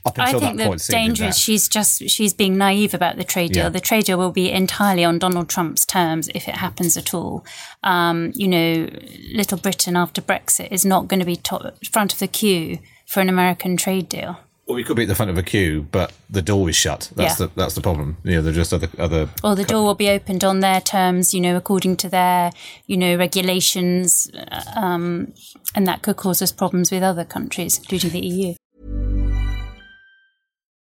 up 0.05 0.17
until 0.17 0.37
I 0.37 0.39
think 0.39 0.57
that 0.57 0.63
the 0.63 0.69
point, 0.69 0.87
danger 0.87 1.25
is 1.25 1.37
she's 1.37 1.67
just 1.67 2.09
she's 2.09 2.33
being 2.33 2.57
naive 2.57 2.93
about 2.93 3.17
the 3.17 3.23
trade 3.23 3.53
deal. 3.53 3.63
Yeah. 3.63 3.69
The 3.69 3.79
trade 3.79 4.05
deal 4.05 4.17
will 4.17 4.31
be 4.31 4.51
entirely 4.51 5.03
on 5.03 5.19
Donald 5.19 5.47
Trump's 5.47 5.85
terms 5.85 6.29
if 6.33 6.47
it 6.47 6.55
happens 6.55 6.97
at 6.97 7.13
all. 7.13 7.45
Um, 7.83 8.31
you 8.35 8.47
know, 8.47 8.89
Little 9.33 9.57
Britain 9.57 9.95
after 9.95 10.21
Brexit 10.21 10.71
is 10.71 10.85
not 10.85 11.07
going 11.07 11.19
to 11.19 11.25
be 11.25 11.35
top, 11.35 11.75
front 11.85 12.13
of 12.13 12.19
the 12.19 12.27
queue 12.27 12.79
for 13.07 13.19
an 13.19 13.29
American 13.29 13.77
trade 13.77 14.09
deal. 14.09 14.39
Well, 14.71 14.77
we 14.77 14.83
could 14.83 14.95
be 14.95 15.03
at 15.03 15.09
the 15.09 15.15
front 15.15 15.29
of 15.29 15.37
a 15.37 15.43
queue, 15.43 15.85
but 15.91 16.13
the 16.29 16.41
door 16.41 16.69
is 16.69 16.75
shut. 16.75 17.11
That's 17.15 17.39
yeah. 17.39 17.47
the 17.47 17.51
that's 17.55 17.75
the 17.75 17.81
problem. 17.81 18.17
Yeah, 18.23 18.39
they're 18.41 18.53
just 18.53 18.73
other 18.73 18.87
other. 18.97 19.29
Or 19.43 19.53
the 19.53 19.65
door 19.65 19.83
will 19.83 19.95
be 19.95 20.09
opened 20.09 20.43
on 20.43 20.61
their 20.61 20.79
terms, 20.79 21.33
you 21.33 21.41
know, 21.41 21.57
according 21.57 21.97
to 21.97 22.09
their 22.09 22.53
you 22.87 22.95
know 22.95 23.17
regulations, 23.17 24.31
um, 24.75 25.33
and 25.75 25.85
that 25.87 26.03
could 26.03 26.15
cause 26.15 26.41
us 26.41 26.51
problems 26.51 26.89
with 26.89 27.03
other 27.03 27.25
countries, 27.25 27.77
including 27.79 28.11
the 28.11 28.25
EU. 28.25 28.53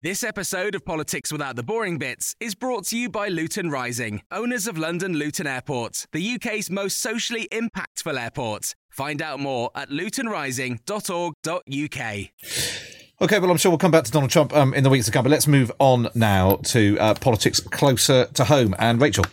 This 0.00 0.22
episode 0.22 0.76
of 0.76 0.84
Politics 0.84 1.32
Without 1.32 1.56
the 1.56 1.64
Boring 1.64 1.98
Bits 1.98 2.36
is 2.38 2.54
brought 2.54 2.84
to 2.84 2.96
you 2.96 3.08
by 3.08 3.26
Luton 3.26 3.68
Rising, 3.68 4.22
owners 4.30 4.68
of 4.68 4.78
London 4.78 5.14
Luton 5.14 5.48
Airport, 5.48 6.06
the 6.12 6.36
UK's 6.36 6.70
most 6.70 6.98
socially 6.98 7.48
impactful 7.50 8.16
airport. 8.16 8.76
Find 8.90 9.20
out 9.20 9.40
more 9.40 9.72
at 9.74 9.90
lutonrising.org.uk. 9.90 12.28
Okay, 13.20 13.38
well, 13.40 13.50
I'm 13.50 13.56
sure 13.56 13.72
we'll 13.72 13.78
come 13.78 13.90
back 13.90 14.04
to 14.04 14.12
Donald 14.12 14.30
Trump 14.30 14.54
um, 14.54 14.72
in 14.72 14.84
the 14.84 14.90
weeks 14.90 15.06
to 15.06 15.10
come, 15.10 15.24
but 15.24 15.30
let's 15.30 15.48
move 15.48 15.72
on 15.80 16.08
now 16.14 16.60
to 16.66 16.96
uh, 17.00 17.14
politics 17.14 17.58
closer 17.58 18.26
to 18.26 18.44
home. 18.44 18.76
And 18.78 19.00
Rachel. 19.00 19.24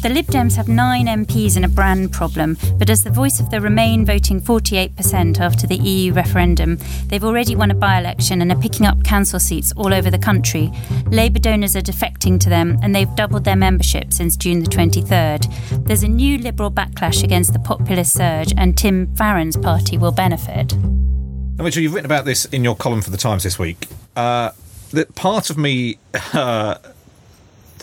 The 0.00 0.10
Lib 0.10 0.26
Dems 0.26 0.54
have 0.54 0.68
nine 0.68 1.06
MPs 1.06 1.56
and 1.56 1.64
a 1.64 1.68
brand 1.68 2.12
problem, 2.12 2.56
but 2.78 2.88
as 2.88 3.02
the 3.02 3.10
voice 3.10 3.40
of 3.40 3.50
the 3.50 3.60
Remain 3.60 4.06
voting 4.06 4.40
48% 4.40 5.40
after 5.40 5.66
the 5.66 5.74
EU 5.74 6.12
referendum, 6.12 6.78
they've 7.08 7.24
already 7.24 7.56
won 7.56 7.72
a 7.72 7.74
by 7.74 7.98
election 7.98 8.40
and 8.40 8.52
are 8.52 8.60
picking 8.60 8.86
up 8.86 9.02
council 9.02 9.40
seats 9.40 9.72
all 9.76 9.92
over 9.92 10.08
the 10.08 10.18
country. 10.18 10.70
Labour 11.06 11.40
donors 11.40 11.74
are 11.74 11.80
defecting 11.80 12.38
to 12.38 12.48
them, 12.48 12.78
and 12.80 12.94
they've 12.94 13.12
doubled 13.16 13.42
their 13.42 13.56
membership 13.56 14.12
since 14.12 14.36
June 14.36 14.62
the 14.62 14.70
23rd. 14.70 15.84
There's 15.84 16.04
a 16.04 16.08
new 16.08 16.38
Liberal 16.38 16.70
backlash 16.70 17.24
against 17.24 17.52
the 17.52 17.58
populist 17.58 18.12
surge, 18.12 18.54
and 18.56 18.78
Tim 18.78 19.12
Farron's 19.16 19.56
party 19.56 19.98
will 19.98 20.12
benefit. 20.12 20.76
Now, 20.76 21.64
Rachel, 21.64 21.82
you've 21.82 21.94
written 21.94 22.06
about 22.06 22.24
this 22.24 22.44
in 22.44 22.62
your 22.62 22.76
column 22.76 23.02
for 23.02 23.10
the 23.10 23.16
Times 23.16 23.42
this 23.42 23.58
week. 23.58 23.88
Uh, 24.14 24.52
that 24.92 25.16
part 25.16 25.50
of 25.50 25.58
me. 25.58 25.98
Uh, 26.32 26.76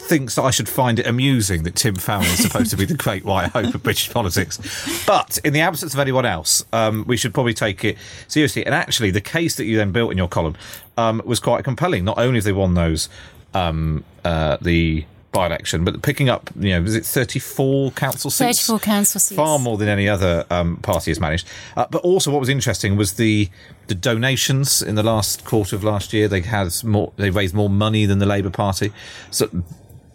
thinks 0.05 0.35
that 0.35 0.43
I 0.43 0.51
should 0.51 0.69
find 0.69 0.99
it 0.99 1.07
amusing 1.07 1.63
that 1.63 1.75
Tim 1.75 1.95
Farron 1.95 2.25
is 2.25 2.43
supposed 2.43 2.71
to 2.71 2.77
be 2.77 2.85
the 2.85 2.95
great 2.95 3.25
white 3.25 3.51
hope 3.51 3.73
of 3.73 3.83
British 3.83 4.09
politics. 4.11 4.59
But 5.05 5.39
in 5.43 5.53
the 5.53 5.61
absence 5.61 5.93
of 5.93 5.99
anyone 5.99 6.25
else, 6.25 6.63
um, 6.73 7.05
we 7.07 7.17
should 7.17 7.33
probably 7.33 7.53
take 7.53 7.83
it 7.83 7.97
seriously. 8.27 8.65
And 8.65 8.73
actually, 8.73 9.11
the 9.11 9.21
case 9.21 9.55
that 9.55 9.65
you 9.65 9.77
then 9.77 9.91
built 9.91 10.11
in 10.11 10.17
your 10.17 10.27
column 10.27 10.55
um, 10.97 11.21
was 11.25 11.39
quite 11.39 11.63
compelling. 11.63 12.05
Not 12.05 12.17
only 12.17 12.37
have 12.37 12.43
they 12.43 12.53
won 12.53 12.73
those, 12.75 13.09
um, 13.53 14.03
uh, 14.23 14.57
the 14.61 15.05
by 15.35 15.47
election, 15.47 15.83
but 15.83 16.01
picking 16.01 16.29
up, 16.29 16.49
you 16.57 16.69
know, 16.69 16.81
was 16.81 16.95
it 16.95 17.05
34 17.05 17.91
council 17.91 18.31
seats? 18.31 18.65
34 18.65 18.79
council 18.79 19.19
seats. 19.19 19.35
Far 19.35 19.59
more 19.59 19.77
than 19.77 19.89
any 19.89 20.07
other 20.07 20.45
um, 20.49 20.77
party 20.77 21.11
has 21.11 21.19
managed. 21.19 21.45
Uh, 21.75 21.85
but 21.91 22.01
also, 22.03 22.31
what 22.31 22.39
was 22.39 22.47
interesting 22.47 22.95
was 22.95 23.13
the 23.13 23.49
the 23.87 23.95
donations 23.95 24.81
in 24.81 24.95
the 24.95 25.03
last 25.03 25.43
quarter 25.43 25.75
of 25.75 25.83
last 25.83 26.13
year. 26.13 26.27
They 26.27 26.41
had 26.41 26.71
more, 26.83 27.11
they 27.17 27.29
raised 27.29 27.53
more 27.53 27.69
money 27.69 28.05
than 28.05 28.19
the 28.19 28.25
Labour 28.25 28.49
Party. 28.49 28.93
So 29.29 29.49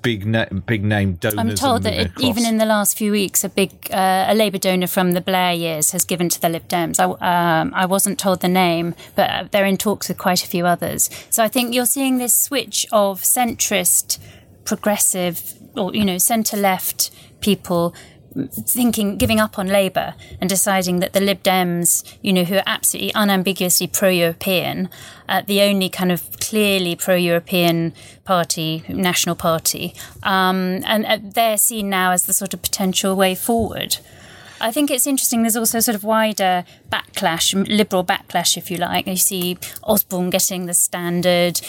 big, 0.02 0.26
na- 0.26 0.47
big 0.66 0.85
name 0.85 1.14
donors. 1.14 1.38
I'm 1.38 1.54
told 1.54 1.83
that 1.85 1.95
it, 1.95 2.11
even 2.21 2.45
in 2.47 2.59
the 2.59 2.66
last 2.66 2.97
few 2.97 3.12
weeks, 3.12 3.45
a 3.45 3.49
big 3.49 3.71
uh, 3.92 4.26
a 4.28 4.35
Labour 4.35 4.59
donor 4.59 4.87
from 4.87 5.12
the 5.12 5.21
Blair 5.21 5.52
years 5.52 5.92
has 5.92 6.04
given 6.04 6.28
to 6.28 6.40
the 6.40 6.49
Lib 6.49 6.69
Dems. 6.69 6.99
I, 6.99 7.61
um, 7.61 7.73
I 7.75 7.87
wasn't 7.87 8.19
told 8.19 8.40
the 8.40 8.49
name, 8.49 8.95
but 9.14 9.52
they're 9.52 9.66
in 9.66 9.76
talks 9.76 10.09
with 10.09 10.19
quite 10.19 10.45
a 10.45 10.47
few 10.47 10.66
others. 10.66 11.11
So 11.30 11.42
I 11.42 11.49
think 11.49 11.75
you're 11.75 11.87
seeing 11.87 12.19
this 12.19 12.35
switch 12.35 12.87
of 12.92 13.23
centrist 13.23 14.19
progressive 14.64 15.54
or 15.76 15.95
you 15.95 16.04
know 16.04 16.19
centre 16.19 16.57
left 16.57 17.11
people 17.40 17.95
thinking 18.35 19.17
giving 19.17 19.41
up 19.41 19.59
on 19.59 19.67
Labour 19.67 20.15
and 20.41 20.49
deciding 20.49 21.01
that 21.01 21.13
the 21.13 21.21
Lib 21.21 21.43
Dems, 21.43 22.05
you 22.23 22.33
know, 22.33 22.45
who 22.45 22.57
are 22.57 22.63
absolutely 22.67 23.13
unambiguously 23.15 23.87
pro-European, 23.87 24.89
uh, 25.29 25.43
the 25.47 25.63
only 25.63 25.89
kind 25.89 26.13
of 26.13 26.31
clearly 26.41 26.95
pro-European 26.95 27.93
party, 28.25 28.85
national 28.89 29.35
party, 29.35 29.95
um, 30.23 30.83
and 30.85 31.07
uh, 31.07 31.19
they're 31.21 31.57
seen 31.57 31.91
now 31.91 32.13
as 32.13 32.25
the 32.25 32.33
sort 32.33 32.55
of 32.55 32.63
potential 32.63 33.17
way 33.17 33.35
forward. 33.35 33.99
I 34.61 34.71
think 34.71 34.90
it's 34.90 35.07
interesting. 35.07 35.43
There's 35.43 35.57
also 35.57 35.81
sort 35.81 35.95
of 35.95 36.05
wider 36.05 36.64
backlash, 36.90 37.55
liberal 37.69 38.05
backlash, 38.05 38.57
if 38.57 38.71
you 38.71 38.76
like. 38.76 39.07
You 39.07 39.17
see 39.17 39.57
Osborne 39.85 40.31
getting 40.31 40.67
the 40.67 40.75
standard, 40.75 41.61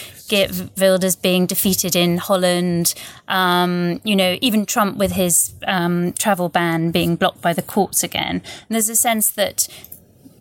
Wilders 0.77 1.15
being 1.15 1.45
defeated 1.45 1.95
in 1.95 2.17
Holland. 2.17 2.93
Um, 3.27 4.01
you 4.03 4.15
know, 4.15 4.37
even 4.41 4.65
Trump 4.65 4.97
with 4.97 5.13
his 5.13 5.53
um, 5.65 6.13
travel 6.13 6.49
ban 6.49 6.91
being 6.91 7.15
blocked 7.15 7.41
by 7.41 7.53
the 7.53 7.61
courts 7.61 8.03
again. 8.03 8.35
And 8.35 8.69
there's 8.69 8.89
a 8.89 8.95
sense 8.95 9.29
that 9.31 9.67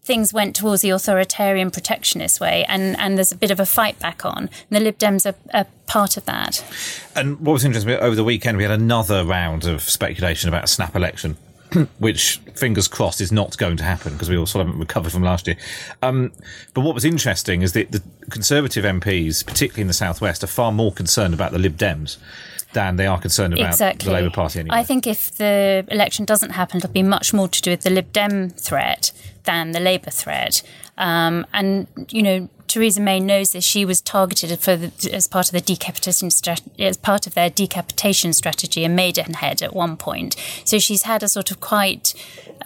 things 0.02 0.32
went 0.32 0.56
towards 0.56 0.82
the 0.82 0.90
authoritarian 0.90 1.70
protectionist 1.70 2.40
way, 2.40 2.64
and, 2.68 2.98
and 2.98 3.16
there's 3.16 3.30
a 3.30 3.36
bit 3.36 3.50
of 3.50 3.60
a 3.60 3.66
fight 3.66 3.98
back 4.00 4.24
on. 4.24 4.38
And 4.38 4.70
the 4.70 4.80
Lib 4.80 4.98
Dems 4.98 5.24
are, 5.24 5.36
are 5.54 5.66
part 5.86 6.16
of 6.16 6.24
that. 6.24 6.64
And 7.14 7.38
what 7.40 7.52
was 7.52 7.64
interesting 7.64 7.90
over 7.92 8.16
the 8.16 8.24
weekend, 8.24 8.56
we 8.56 8.64
had 8.64 8.72
another 8.72 9.24
round 9.24 9.66
of 9.66 9.82
speculation 9.82 10.48
about 10.48 10.64
a 10.64 10.68
snap 10.68 10.96
election. 10.96 11.36
which 11.98 12.38
fingers 12.54 12.88
crossed 12.88 13.20
is 13.20 13.32
not 13.32 13.56
going 13.56 13.76
to 13.76 13.84
happen 13.84 14.12
because 14.12 14.28
we 14.28 14.36
all 14.36 14.46
still 14.46 14.60
haven't 14.60 14.78
recovered 14.78 15.12
from 15.12 15.22
last 15.22 15.46
year. 15.46 15.56
Um, 16.02 16.32
but 16.74 16.82
what 16.82 16.94
was 16.94 17.04
interesting 17.04 17.62
is 17.62 17.72
that 17.72 17.92
the 17.92 18.02
Conservative 18.30 18.84
MPs, 18.84 19.44
particularly 19.44 19.82
in 19.82 19.86
the 19.88 19.94
southwest, 19.94 20.44
are 20.44 20.48
far 20.48 20.72
more 20.72 20.92
concerned 20.92 21.34
about 21.34 21.52
the 21.52 21.58
Lib 21.58 21.76
Dems 21.76 22.16
than 22.72 22.96
they 22.96 23.06
are 23.06 23.20
concerned 23.20 23.54
about 23.54 23.70
exactly. 23.70 24.06
the 24.06 24.12
Labour 24.12 24.30
Party. 24.30 24.60
Anyway. 24.60 24.76
I 24.76 24.84
think 24.84 25.06
if 25.06 25.32
the 25.36 25.84
election 25.88 26.24
doesn't 26.24 26.50
happen, 26.50 26.78
it'll 26.78 26.90
be 26.90 27.02
much 27.02 27.32
more 27.32 27.48
to 27.48 27.60
do 27.60 27.70
with 27.70 27.82
the 27.82 27.90
Lib 27.90 28.12
Dem 28.12 28.50
threat 28.50 29.12
than 29.44 29.72
the 29.72 29.80
Labour 29.80 30.10
threat. 30.10 30.62
Um, 30.96 31.46
and 31.52 31.86
you 32.10 32.22
know, 32.22 32.48
Theresa 32.70 33.00
May 33.00 33.18
knows 33.18 33.50
that 33.50 33.64
She 33.64 33.84
was 33.84 34.00
targeted 34.00 34.56
for 34.60 34.76
the, 34.76 35.12
as 35.12 35.26
part 35.26 35.48
of 35.48 35.52
the 35.52 35.60
decapitation 35.60 36.28
as 36.78 36.96
part 36.96 37.26
of 37.26 37.34
their 37.34 37.50
decapitation 37.50 38.32
strategy 38.32 38.84
in 38.84 38.94
Maidenhead 38.94 39.60
at 39.60 39.74
one 39.74 39.96
point. 39.96 40.36
So 40.64 40.78
she's 40.78 41.02
had 41.02 41.24
a 41.24 41.28
sort 41.28 41.50
of 41.50 41.58
quite 41.58 42.14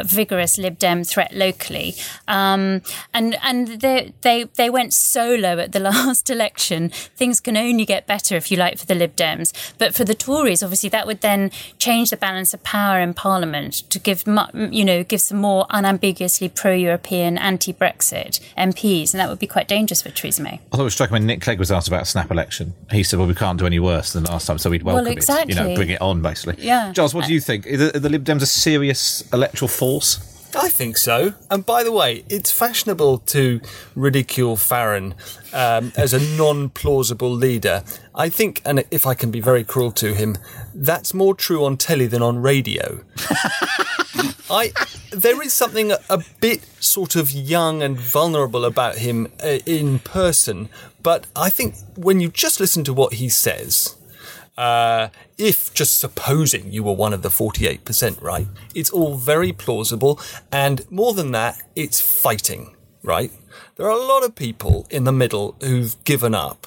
vigorous 0.02 0.58
Lib 0.58 0.78
Dem 0.78 1.04
threat 1.04 1.32
locally, 1.34 1.94
um, 2.26 2.82
and 3.12 3.36
and 3.42 3.68
they 3.80 4.12
they 4.22 4.44
they 4.44 4.68
went 4.68 4.92
solo 4.92 5.58
at 5.58 5.72
the 5.72 5.80
last 5.90 6.28
election. 6.30 6.90
Things 6.90 7.40
can 7.40 7.56
only 7.56 7.84
get 7.84 8.06
better 8.06 8.36
if 8.36 8.50
you 8.50 8.56
like 8.56 8.78
for 8.78 8.86
the 8.86 8.94
Lib 8.94 9.16
Dems, 9.16 9.52
but 9.78 9.94
for 9.94 10.04
the 10.04 10.14
Tories, 10.14 10.62
obviously 10.62 10.88
that 10.90 11.06
would 11.06 11.20
then 11.20 11.50
change 11.78 12.10
the 12.10 12.16
balance 12.16 12.52
of 12.54 12.62
power 12.62 13.00
in 13.00 13.14
Parliament 13.14 13.74
to 13.90 13.98
give 13.98 14.24
you 14.70 14.84
know 14.84 15.02
give 15.02 15.20
some 15.20 15.38
more 15.38 15.66
unambiguously 15.70 16.48
pro-European, 16.48 17.38
anti-Brexit 17.38 18.40
MPs, 18.58 19.12
and 19.12 19.20
that 19.20 19.28
would 19.28 19.38
be 19.38 19.46
quite 19.46 19.68
dangerous 19.68 19.93
for 20.02 20.10
Theresa 20.10 20.42
May. 20.42 20.60
I 20.72 20.76
thought 20.76 20.80
it 20.80 20.84
was 20.84 20.94
striking 20.94 21.12
when 21.12 21.26
Nick 21.26 21.40
Clegg 21.40 21.58
was 21.58 21.70
asked 21.70 21.88
about 21.88 22.02
a 22.02 22.06
snap 22.06 22.30
election. 22.30 22.74
He 22.90 23.02
said, 23.02 23.18
"Well, 23.18 23.28
we 23.28 23.34
can't 23.34 23.58
do 23.58 23.66
any 23.66 23.78
worse 23.78 24.12
than 24.12 24.24
last 24.24 24.46
time, 24.46 24.58
so 24.58 24.70
we'd 24.70 24.82
welcome 24.82 25.04
well, 25.04 25.12
exactly. 25.12 25.54
it. 25.54 25.58
You 25.58 25.68
know, 25.68 25.74
bring 25.74 25.90
it 25.90 26.00
on, 26.00 26.22
basically." 26.22 26.64
Yeah. 26.64 26.92
Giles, 26.92 27.14
what 27.14 27.26
do 27.26 27.32
you 27.32 27.40
think? 27.40 27.66
Are 27.66 27.76
the, 27.76 27.96
are 27.96 28.00
the 28.00 28.08
Lib 28.08 28.24
Dems 28.24 28.42
a 28.42 28.46
serious 28.46 29.22
electoral 29.32 29.68
force? 29.68 30.33
I 30.56 30.68
think 30.68 30.96
so. 30.96 31.34
And 31.50 31.64
by 31.64 31.82
the 31.82 31.92
way, 31.92 32.24
it's 32.28 32.50
fashionable 32.50 33.18
to 33.18 33.60
ridicule 33.94 34.56
Farron 34.56 35.14
um, 35.52 35.92
as 35.96 36.12
a 36.12 36.20
non 36.36 36.68
plausible 36.70 37.30
leader. 37.30 37.82
I 38.14 38.28
think, 38.28 38.62
and 38.64 38.84
if 38.90 39.06
I 39.06 39.14
can 39.14 39.30
be 39.30 39.40
very 39.40 39.64
cruel 39.64 39.92
to 39.92 40.14
him, 40.14 40.36
that's 40.74 41.14
more 41.14 41.34
true 41.34 41.64
on 41.64 41.76
telly 41.76 42.06
than 42.06 42.22
on 42.22 42.42
radio. 42.42 43.00
I 44.50 44.72
there 45.10 45.40
is 45.42 45.52
something 45.52 45.92
a, 45.92 46.24
bit 46.40 46.62
sort 46.80 47.16
of 47.16 47.30
young 47.30 47.82
and 47.82 47.98
vulnerable 47.98 48.64
about 48.64 48.98
him 48.98 49.28
uh, 49.42 49.58
in 49.64 50.00
person, 50.00 50.68
but 51.02 51.26
I 51.34 51.50
think 51.50 51.76
when 51.96 52.20
you 52.20 52.28
just 52.28 52.60
listen 52.60 52.84
to 52.84 52.92
what 52.92 53.14
he 53.14 53.28
says, 53.28 53.96
uh, 54.56 55.08
if 55.36 55.72
just 55.74 55.98
supposing 55.98 56.72
you 56.72 56.82
were 56.82 56.92
one 56.92 57.12
of 57.12 57.22
the 57.22 57.28
48%, 57.28 58.22
right? 58.22 58.46
It's 58.74 58.90
all 58.90 59.16
very 59.16 59.52
plausible. 59.52 60.20
And 60.52 60.90
more 60.90 61.14
than 61.14 61.32
that, 61.32 61.60
it's 61.74 62.00
fighting, 62.00 62.74
right? 63.02 63.32
There 63.76 63.86
are 63.86 63.98
a 63.98 64.04
lot 64.04 64.24
of 64.24 64.34
people 64.34 64.86
in 64.90 65.04
the 65.04 65.12
middle 65.12 65.56
who've 65.60 66.02
given 66.04 66.34
up 66.34 66.66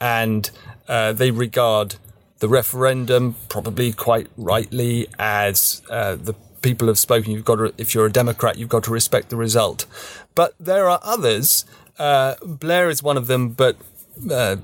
and 0.00 0.50
uh, 0.88 1.12
they 1.12 1.30
regard 1.30 1.96
the 2.40 2.48
referendum, 2.48 3.36
probably 3.48 3.92
quite 3.92 4.26
rightly, 4.36 5.06
as 5.16 5.80
uh, 5.88 6.16
the 6.16 6.34
people 6.60 6.88
have 6.88 6.98
spoken. 6.98 7.30
You've 7.32 7.44
got 7.44 7.56
to, 7.56 7.72
if 7.78 7.94
you're 7.94 8.06
a 8.06 8.12
Democrat, 8.12 8.58
you've 8.58 8.68
got 8.68 8.82
to 8.84 8.90
respect 8.90 9.30
the 9.30 9.36
result. 9.36 9.86
But 10.34 10.54
there 10.58 10.88
are 10.90 10.98
others. 11.04 11.64
Uh, 12.00 12.34
Blair 12.44 12.90
is 12.90 13.00
one 13.00 13.16
of 13.16 13.28
them, 13.28 13.50
but 13.50 13.76
uh, 14.28 14.56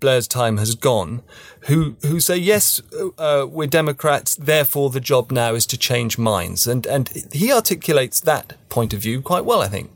Blair's 0.00 0.28
time 0.28 0.56
has 0.58 0.74
gone, 0.74 1.22
who 1.62 1.96
who 2.02 2.20
say 2.20 2.36
yes, 2.36 2.80
uh, 3.18 3.46
we're 3.48 3.66
Democrats, 3.68 4.34
therefore 4.34 4.90
the 4.90 5.00
job 5.00 5.30
now 5.30 5.54
is 5.54 5.66
to 5.66 5.78
change 5.78 6.18
minds, 6.18 6.66
and 6.66 6.86
and 6.86 7.28
he 7.32 7.52
articulates 7.52 8.20
that 8.20 8.54
point 8.68 8.92
of 8.92 9.00
view 9.00 9.20
quite 9.20 9.44
well, 9.44 9.60
I 9.60 9.68
think. 9.68 9.90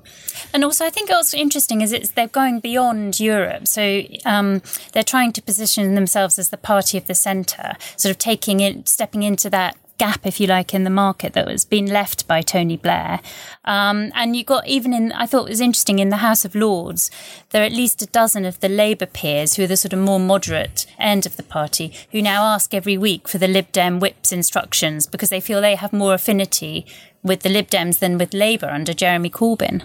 And 0.52 0.64
also, 0.64 0.84
I 0.84 0.90
think 0.90 1.08
what's 1.08 1.34
interesting 1.34 1.80
is 1.80 1.92
it's 1.92 2.10
they're 2.10 2.28
going 2.28 2.60
beyond 2.60 3.18
Europe. 3.18 3.66
So 3.66 4.02
um, 4.24 4.62
they're 4.92 5.02
trying 5.02 5.32
to 5.32 5.42
position 5.42 5.94
themselves 5.94 6.38
as 6.38 6.50
the 6.50 6.56
party 6.56 6.98
of 6.98 7.06
the 7.06 7.14
centre, 7.14 7.74
sort 7.96 8.10
of 8.10 8.18
taking 8.18 8.60
it, 8.60 8.88
stepping 8.88 9.22
into 9.22 9.50
that 9.50 9.76
gap, 9.98 10.26
if 10.26 10.40
you 10.40 10.46
like, 10.46 10.74
in 10.74 10.84
the 10.84 10.90
market 10.90 11.32
that 11.32 11.46
was 11.46 11.64
being 11.64 11.86
left 11.86 12.26
by 12.26 12.42
Tony 12.42 12.76
Blair. 12.76 13.20
Um, 13.64 14.12
and 14.14 14.36
you 14.36 14.44
got 14.44 14.66
even 14.66 14.92
in, 14.92 15.12
I 15.12 15.26
thought 15.26 15.46
it 15.46 15.50
was 15.50 15.60
interesting, 15.60 15.98
in 15.98 16.10
the 16.10 16.16
House 16.16 16.44
of 16.44 16.54
Lords, 16.54 17.10
there 17.50 17.62
are 17.62 17.66
at 17.66 17.72
least 17.72 18.02
a 18.02 18.06
dozen 18.06 18.44
of 18.44 18.60
the 18.60 18.68
Labour 18.68 19.06
peers 19.06 19.54
who 19.54 19.64
are 19.64 19.68
the 19.68 19.76
sort 19.76 19.92
of 19.92 19.98
more 19.98 20.20
moderate 20.20 20.86
end 20.98 21.26
of 21.26 21.36
the 21.36 21.42
party 21.42 21.92
who 22.12 22.22
now 22.22 22.44
ask 22.44 22.74
every 22.74 22.98
week 22.98 23.28
for 23.28 23.38
the 23.38 23.48
Lib 23.48 23.72
Dem 23.72 24.00
whip's 24.00 24.32
instructions 24.32 25.06
because 25.06 25.30
they 25.30 25.40
feel 25.40 25.60
they 25.60 25.74
have 25.74 25.92
more 25.92 26.14
affinity 26.14 26.86
with 27.22 27.40
the 27.40 27.48
Lib 27.48 27.68
Dems 27.68 27.98
than 27.98 28.18
with 28.18 28.34
Labour 28.34 28.68
under 28.68 28.92
Jeremy 28.92 29.30
Corbyn. 29.30 29.82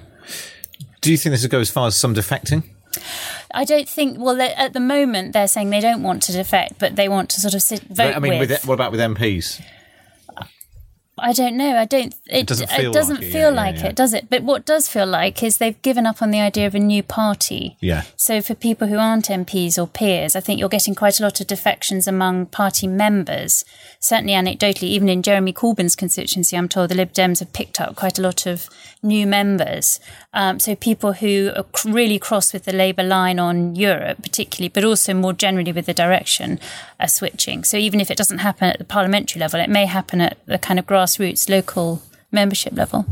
Do 1.01 1.11
you 1.11 1.17
think 1.17 1.31
this 1.31 1.41
would 1.41 1.51
go 1.51 1.59
as 1.59 1.71
far 1.71 1.87
as 1.87 1.95
some 1.95 2.13
defecting? 2.13 2.63
I 3.53 3.63
don't 3.63 3.87
think. 3.87 4.19
Well, 4.19 4.39
at 4.41 4.73
the 4.73 4.79
moment, 4.79 5.33
they're 5.33 5.47
saying 5.47 5.69
they 5.69 5.79
don't 5.79 6.03
want 6.03 6.23
to 6.23 6.31
defect, 6.31 6.77
but 6.79 6.95
they 6.95 7.09
want 7.09 7.29
to 7.31 7.41
sort 7.41 7.53
of 7.53 7.61
sit, 7.61 7.81
vote 7.83 8.15
I 8.15 8.19
mean, 8.19 8.39
with. 8.39 8.49
with 8.49 8.65
what 8.65 8.75
about 8.75 8.91
with 8.91 8.99
MPs? 8.99 9.61
I 11.21 11.33
don't 11.33 11.55
know. 11.55 11.77
I 11.77 11.85
don't. 11.85 12.13
It, 12.25 12.41
it 12.41 12.47
doesn't 12.47 12.69
feel 12.69 12.91
it 12.91 12.93
doesn't 12.93 13.15
like, 13.17 13.25
it, 13.25 13.31
feel 13.31 13.49
yeah, 13.51 13.61
like 13.61 13.75
yeah, 13.75 13.83
yeah. 13.83 13.89
it, 13.89 13.95
does 13.95 14.13
it? 14.13 14.29
But 14.29 14.43
what 14.43 14.65
does 14.65 14.87
feel 14.87 15.05
like 15.05 15.43
is 15.43 15.57
they've 15.57 15.81
given 15.81 16.05
up 16.05 16.21
on 16.21 16.31
the 16.31 16.39
idea 16.39 16.67
of 16.67 16.75
a 16.75 16.79
new 16.79 17.03
party. 17.03 17.77
Yeah. 17.79 18.03
So 18.15 18.41
for 18.41 18.55
people 18.55 18.87
who 18.87 18.97
aren't 18.97 19.27
MPs 19.27 19.77
or 19.77 19.87
peers, 19.87 20.35
I 20.35 20.39
think 20.39 20.59
you're 20.59 20.69
getting 20.69 20.95
quite 20.95 21.19
a 21.19 21.23
lot 21.23 21.39
of 21.39 21.47
defections 21.47 22.07
among 22.07 22.47
party 22.47 22.87
members. 22.87 23.63
Certainly, 23.99 24.33
anecdotally, 24.33 24.89
even 24.89 25.09
in 25.09 25.21
Jeremy 25.21 25.53
Corbyn's 25.53 25.95
constituency, 25.95 26.57
I'm 26.57 26.67
told 26.67 26.89
the 26.89 26.95
Lib 26.95 27.13
Dems 27.13 27.39
have 27.39 27.53
picked 27.53 27.79
up 27.79 27.95
quite 27.95 28.17
a 28.17 28.21
lot 28.21 28.45
of 28.45 28.67
new 29.03 29.25
members. 29.27 29.99
Um, 30.33 30.59
so 30.59 30.75
people 30.75 31.13
who 31.13 31.51
are 31.55 31.65
really 31.85 32.19
cross 32.19 32.53
with 32.53 32.65
the 32.65 32.73
Labour 32.73 33.03
line 33.03 33.39
on 33.39 33.75
Europe, 33.75 34.23
particularly, 34.23 34.69
but 34.69 34.83
also 34.83 35.13
more 35.13 35.33
generally 35.33 35.71
with 35.71 35.85
the 35.85 35.93
direction, 35.93 36.59
are 36.99 37.07
switching. 37.07 37.63
So 37.63 37.77
even 37.77 37.99
if 37.99 38.09
it 38.09 38.17
doesn't 38.17 38.39
happen 38.39 38.69
at 38.69 38.77
the 38.77 38.85
parliamentary 38.85 39.39
level, 39.39 39.59
it 39.59 39.69
may 39.69 39.85
happen 39.85 40.21
at 40.21 40.37
the 40.45 40.57
kind 40.57 40.79
of 40.79 40.85
grassroots 41.11 41.49
local 41.49 42.01
membership 42.31 42.73
level. 42.73 43.05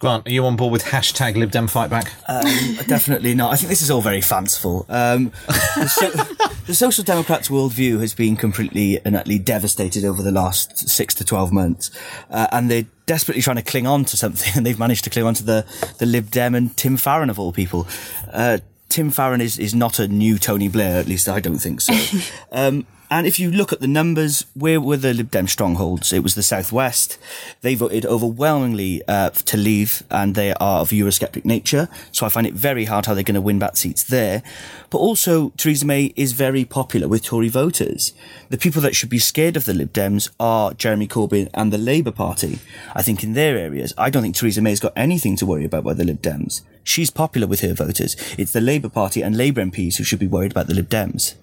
Grant, 0.00 0.26
are 0.26 0.30
you 0.30 0.44
on 0.44 0.56
board 0.56 0.72
with 0.72 0.84
hashtag 0.84 1.36
Lib 1.36 1.50
Dem 1.52 1.68
Fight 1.68 1.88
Back? 1.88 2.12
Um, 2.28 2.44
definitely 2.88 3.34
not. 3.34 3.52
I 3.52 3.56
think 3.56 3.68
this 3.70 3.80
is 3.80 3.90
all 3.90 4.02
very 4.02 4.20
fanciful. 4.20 4.84
Um, 4.88 5.32
the, 5.46 5.88
so- 5.88 6.54
the 6.66 6.74
Social 6.74 7.04
Democrats' 7.04 7.48
worldview 7.48 8.00
has 8.00 8.12
been 8.12 8.36
completely 8.36 9.00
and 9.04 9.16
utterly 9.16 9.38
devastated 9.38 10.04
over 10.04 10.20
the 10.20 10.32
last 10.32 10.88
six 10.88 11.14
to 11.14 11.24
12 11.24 11.52
months. 11.52 11.90
Uh, 12.28 12.48
and 12.50 12.70
they're 12.70 12.86
desperately 13.06 13.40
trying 13.40 13.56
to 13.56 13.62
cling 13.62 13.86
on 13.86 14.04
to 14.06 14.16
something, 14.16 14.52
and 14.56 14.66
they've 14.66 14.78
managed 14.78 15.04
to 15.04 15.10
cling 15.10 15.24
on 15.24 15.34
to 15.34 15.44
the, 15.44 15.64
the 15.98 16.06
Lib 16.06 16.30
Dem 16.30 16.54
and 16.54 16.76
Tim 16.76 16.96
Farron, 16.96 17.30
of 17.30 17.38
all 17.38 17.52
people. 17.52 17.86
Uh, 18.32 18.58
Tim 18.88 19.10
Farron 19.10 19.40
is, 19.40 19.58
is 19.58 19.74
not 19.74 19.98
a 19.98 20.08
new 20.08 20.38
Tony 20.38 20.68
Blair, 20.68 20.98
at 21.00 21.06
least 21.06 21.28
I 21.28 21.40
don't 21.40 21.58
think 21.58 21.80
so. 21.80 21.94
um, 22.52 22.84
and 23.14 23.28
if 23.28 23.38
you 23.38 23.52
look 23.52 23.72
at 23.72 23.78
the 23.78 23.86
numbers, 23.86 24.44
where 24.54 24.80
were 24.80 24.96
the 24.96 25.14
Lib 25.14 25.30
Dem 25.30 25.46
strongholds? 25.46 26.12
It 26.12 26.24
was 26.24 26.34
the 26.34 26.42
Southwest. 26.42 27.16
They 27.60 27.76
voted 27.76 28.04
overwhelmingly 28.04 29.02
uh, 29.06 29.30
to 29.30 29.56
leave, 29.56 30.02
and 30.10 30.34
they 30.34 30.52
are 30.54 30.80
of 30.80 30.90
Eurosceptic 30.90 31.44
nature. 31.44 31.88
So 32.10 32.26
I 32.26 32.28
find 32.28 32.44
it 32.44 32.54
very 32.54 32.86
hard 32.86 33.06
how 33.06 33.14
they're 33.14 33.22
going 33.22 33.36
to 33.36 33.40
win 33.40 33.60
back 33.60 33.76
seats 33.76 34.02
there. 34.02 34.42
But 34.90 34.98
also, 34.98 35.50
Theresa 35.50 35.86
May 35.86 36.12
is 36.16 36.32
very 36.32 36.64
popular 36.64 37.06
with 37.06 37.22
Tory 37.22 37.48
voters. 37.48 38.14
The 38.48 38.58
people 38.58 38.82
that 38.82 38.96
should 38.96 39.10
be 39.10 39.20
scared 39.20 39.56
of 39.56 39.64
the 39.64 39.74
Lib 39.74 39.92
Dems 39.92 40.30
are 40.40 40.74
Jeremy 40.74 41.06
Corbyn 41.06 41.48
and 41.54 41.72
the 41.72 41.78
Labour 41.78 42.10
Party. 42.10 42.58
I 42.96 43.02
think 43.02 43.22
in 43.22 43.34
their 43.34 43.56
areas, 43.56 43.94
I 43.96 44.10
don't 44.10 44.24
think 44.24 44.34
Theresa 44.34 44.60
May's 44.60 44.80
got 44.80 44.92
anything 44.96 45.36
to 45.36 45.46
worry 45.46 45.64
about 45.64 45.84
by 45.84 45.94
the 45.94 46.02
Lib 46.02 46.20
Dems. 46.20 46.62
She's 46.84 47.10
popular 47.10 47.46
with 47.46 47.60
her 47.60 47.74
voters. 47.74 48.14
It's 48.38 48.52
the 48.52 48.60
Labour 48.60 48.88
Party 48.88 49.22
and 49.22 49.36
Labour 49.36 49.62
MPs 49.62 49.96
who 49.96 50.04
should 50.04 50.18
be 50.18 50.26
worried 50.26 50.52
about 50.52 50.66
the 50.66 50.74
Lib 50.74 50.88
Dems. 50.88 51.34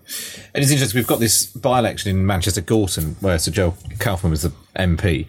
And 0.54 0.64
it's 0.64 0.72
interesting, 0.72 1.00
we've 1.00 1.08
got 1.08 1.20
this 1.20 1.48
by 1.48 1.80
election 1.80 2.16
in 2.16 2.26
Manchester 2.26 2.62
Gorton 2.62 3.16
where 3.22 3.40
Sir 3.40 3.52
Joe 3.52 3.74
Kaufman 4.00 4.32
was 4.32 4.44
the 4.44 4.54
MP. 4.76 5.26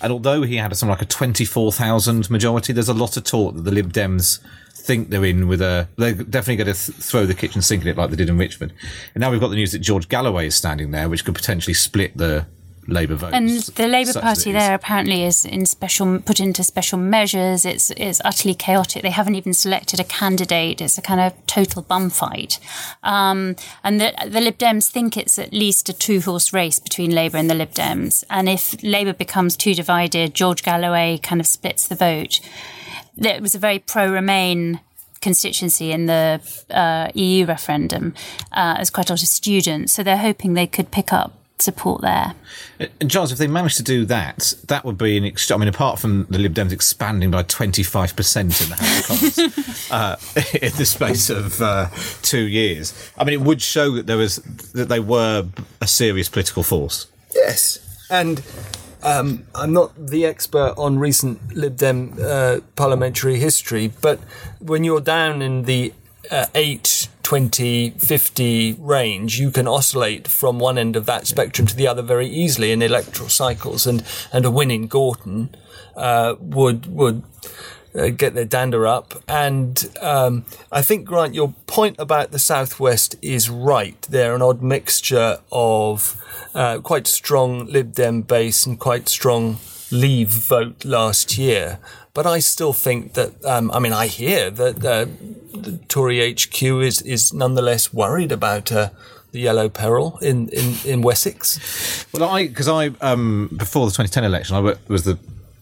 And 0.00 0.12
although 0.12 0.42
he 0.42 0.56
had 0.56 0.74
something 0.76 0.90
like 0.90 1.02
a 1.02 1.06
24,000 1.06 2.30
majority, 2.30 2.72
there's 2.72 2.88
a 2.88 2.94
lot 2.94 3.16
of 3.16 3.24
talk 3.24 3.54
that 3.54 3.62
the 3.62 3.70
Lib 3.70 3.92
Dems 3.92 4.40
think 4.80 5.10
they're 5.10 5.24
in 5.24 5.46
with 5.46 5.60
a. 5.60 5.88
They're 5.96 6.14
definitely 6.14 6.56
going 6.64 6.74
to 6.74 6.86
th- 6.86 6.98
throw 6.98 7.26
the 7.26 7.34
kitchen 7.34 7.62
sink 7.62 7.82
in 7.82 7.88
it 7.88 7.96
like 7.96 8.10
they 8.10 8.16
did 8.16 8.28
in 8.28 8.38
Richmond. 8.38 8.72
And 9.14 9.20
now 9.20 9.30
we've 9.30 9.40
got 9.40 9.48
the 9.48 9.56
news 9.56 9.72
that 9.72 9.80
George 9.80 10.08
Galloway 10.08 10.46
is 10.46 10.54
standing 10.54 10.90
there, 10.90 11.08
which 11.08 11.24
could 11.24 11.34
potentially 11.34 11.74
split 11.74 12.16
the 12.16 12.46
Labour 12.90 13.14
votes. 13.14 13.34
And 13.34 13.48
the 13.48 13.86
Labour 13.86 14.12
Party 14.14 14.52
that 14.52 14.58
it 14.58 14.62
is- 14.62 14.66
there 14.66 14.74
apparently 14.74 15.24
is 15.24 15.44
in 15.44 15.64
special 15.66 16.18
put 16.20 16.40
into 16.40 16.62
special 16.64 16.98
measures. 16.98 17.64
It's 17.64 17.90
it's 17.96 18.20
utterly 18.24 18.54
chaotic. 18.54 19.02
They 19.02 19.10
haven't 19.10 19.36
even 19.36 19.54
selected 19.54 20.00
a 20.00 20.04
candidate. 20.04 20.80
It's 20.80 20.98
a 20.98 21.02
kind 21.02 21.20
of 21.20 21.32
total 21.46 21.82
bum 21.82 22.10
fight. 22.10 22.58
Um, 23.02 23.56
and 23.84 24.00
the 24.00 24.12
the 24.26 24.40
Lib 24.40 24.58
Dems 24.58 24.90
think 24.90 25.16
it's 25.16 25.38
at 25.38 25.52
least 25.52 25.88
a 25.88 25.92
two 25.92 26.20
horse 26.20 26.52
race 26.52 26.78
between 26.78 27.14
Labour 27.14 27.38
and 27.38 27.48
the 27.48 27.54
Lib 27.54 27.72
Dems. 27.72 28.24
And 28.28 28.48
if 28.48 28.74
Labour 28.82 29.12
becomes 29.12 29.56
too 29.56 29.74
divided, 29.74 30.34
George 30.34 30.62
Galloway 30.62 31.18
kind 31.22 31.40
of 31.40 31.46
splits 31.46 31.86
the 31.86 31.94
vote. 31.94 32.40
It 33.16 33.42
was 33.42 33.54
a 33.54 33.58
very 33.58 33.78
pro 33.78 34.10
Remain 34.10 34.80
constituency 35.20 35.92
in 35.92 36.06
the 36.06 36.40
uh, 36.70 37.10
EU 37.14 37.44
referendum. 37.44 38.14
Uh, 38.52 38.76
there's 38.76 38.90
quite 38.90 39.10
a 39.10 39.12
lot 39.12 39.22
of 39.22 39.28
students, 39.28 39.92
so 39.92 40.02
they're 40.02 40.16
hoping 40.16 40.54
they 40.54 40.66
could 40.66 40.90
pick 40.90 41.12
up 41.12 41.32
support 41.60 42.02
there. 42.02 42.34
And 43.00 43.10
Giles, 43.10 43.32
if 43.32 43.38
they 43.38 43.46
managed 43.46 43.76
to 43.78 43.82
do 43.82 44.04
that, 44.06 44.54
that 44.68 44.84
would 44.84 44.98
be 44.98 45.16
an. 45.16 45.24
Ex- 45.24 45.50
I 45.50 45.56
mean, 45.56 45.68
apart 45.68 45.98
from 45.98 46.26
the 46.30 46.38
Lib 46.38 46.54
Dems 46.54 46.72
expanding 46.72 47.30
by 47.30 47.42
twenty 47.42 47.82
five 47.82 48.16
percent 48.16 48.60
in 48.60 48.70
the 48.70 48.76
House 48.76 49.10
of 49.10 49.44
Commons 49.44 49.90
uh, 49.90 50.16
in 50.62 50.72
the 50.76 50.86
space 50.86 51.30
of 51.30 51.60
uh, 51.60 51.88
two 52.22 52.42
years, 52.42 52.94
I 53.18 53.24
mean, 53.24 53.34
it 53.34 53.42
would 53.42 53.62
show 53.62 53.92
that 53.92 54.06
there 54.06 54.16
was 54.16 54.36
that 54.74 54.88
they 54.88 55.00
were 55.00 55.46
a 55.80 55.86
serious 55.86 56.28
political 56.28 56.62
force. 56.62 57.06
Yes, 57.34 58.06
and 58.10 58.42
um, 59.02 59.44
I'm 59.54 59.72
not 59.72 59.94
the 59.96 60.26
expert 60.26 60.74
on 60.76 60.98
recent 60.98 61.54
Lib 61.54 61.76
Dem 61.76 62.14
uh, 62.20 62.60
parliamentary 62.76 63.36
history, 63.36 63.92
but 64.00 64.20
when 64.58 64.84
you're 64.84 65.00
down 65.00 65.42
in 65.42 65.62
the 65.64 65.92
uh, 66.30 66.46
8, 66.54 66.99
20, 67.30 67.90
50 67.90 68.72
range, 68.80 69.38
you 69.38 69.52
can 69.52 69.68
oscillate 69.68 70.26
from 70.26 70.58
one 70.58 70.76
end 70.76 70.96
of 70.96 71.06
that 71.06 71.28
spectrum 71.28 71.64
to 71.64 71.76
the 71.76 71.86
other 71.86 72.02
very 72.02 72.26
easily 72.26 72.72
in 72.72 72.82
electoral 72.82 73.28
cycles, 73.28 73.86
and, 73.86 74.04
and 74.32 74.44
a 74.44 74.50
win 74.50 74.68
in 74.68 74.88
Gorton 74.88 75.54
uh, 75.94 76.34
would 76.40 76.86
would 76.92 77.22
uh, 77.94 78.08
get 78.08 78.34
their 78.34 78.44
dander 78.44 78.84
up. 78.84 79.22
And 79.28 79.96
um, 80.00 80.44
I 80.72 80.82
think, 80.82 81.06
Grant, 81.06 81.36
your 81.36 81.54
point 81.68 81.94
about 82.00 82.32
the 82.32 82.40
Southwest 82.40 83.14
is 83.22 83.48
right. 83.48 84.02
They're 84.10 84.34
an 84.34 84.42
odd 84.42 84.60
mixture 84.60 85.38
of 85.52 86.20
uh, 86.52 86.80
quite 86.80 87.06
strong 87.06 87.66
Lib 87.66 87.92
Dem 87.92 88.22
base 88.22 88.66
and 88.66 88.76
quite 88.76 89.08
strong 89.08 89.58
Leave 89.92 90.30
vote 90.30 90.84
last 90.84 91.38
year. 91.38 91.78
But 92.12 92.26
I 92.26 92.40
still 92.40 92.72
think 92.72 93.14
that, 93.14 93.44
um, 93.44 93.70
I 93.70 93.78
mean, 93.78 93.92
I 93.92 94.06
hear 94.06 94.50
that 94.50 94.84
uh, 94.84 95.06
the 95.54 95.78
Tory 95.88 96.32
HQ 96.32 96.62
is, 96.62 97.02
is 97.02 97.32
nonetheless 97.32 97.92
worried 97.92 98.32
about 98.32 98.72
uh, 98.72 98.90
the 99.32 99.40
yellow 99.40 99.68
peril 99.68 100.18
in, 100.20 100.48
in, 100.48 100.74
in 100.84 101.02
Wessex. 101.02 102.06
Well, 102.12 102.28
I 102.28 102.48
because 102.48 102.68
I 102.68 102.88
um, 103.00 103.48
before 103.56 103.86
the 103.86 103.92
2010 103.92 104.24
election, 104.24 104.56
I 104.56 104.76
was 104.88 105.04
the 105.04 105.18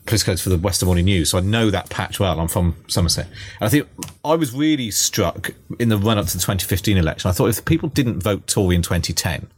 political 0.06 0.32
editor 0.32 0.44
for 0.44 0.50
the 0.50 0.58
Western 0.58 0.86
Morning 0.86 1.04
News, 1.04 1.30
so 1.30 1.38
I 1.38 1.42
know 1.42 1.70
that 1.70 1.90
patch 1.90 2.18
well. 2.18 2.40
I'm 2.40 2.48
from 2.48 2.76
Somerset, 2.88 3.26
and 3.26 3.66
I 3.66 3.68
think 3.68 3.86
I 4.24 4.34
was 4.34 4.54
really 4.54 4.90
struck 4.90 5.50
in 5.78 5.90
the 5.90 5.98
run 5.98 6.16
up 6.16 6.26
to 6.26 6.32
the 6.32 6.38
2015 6.38 6.96
election. 6.96 7.28
I 7.28 7.32
thought 7.32 7.48
if 7.48 7.64
people 7.64 7.90
didn't 7.90 8.22
vote 8.22 8.46
Tory 8.46 8.74
in 8.74 8.82
2010. 8.82 9.48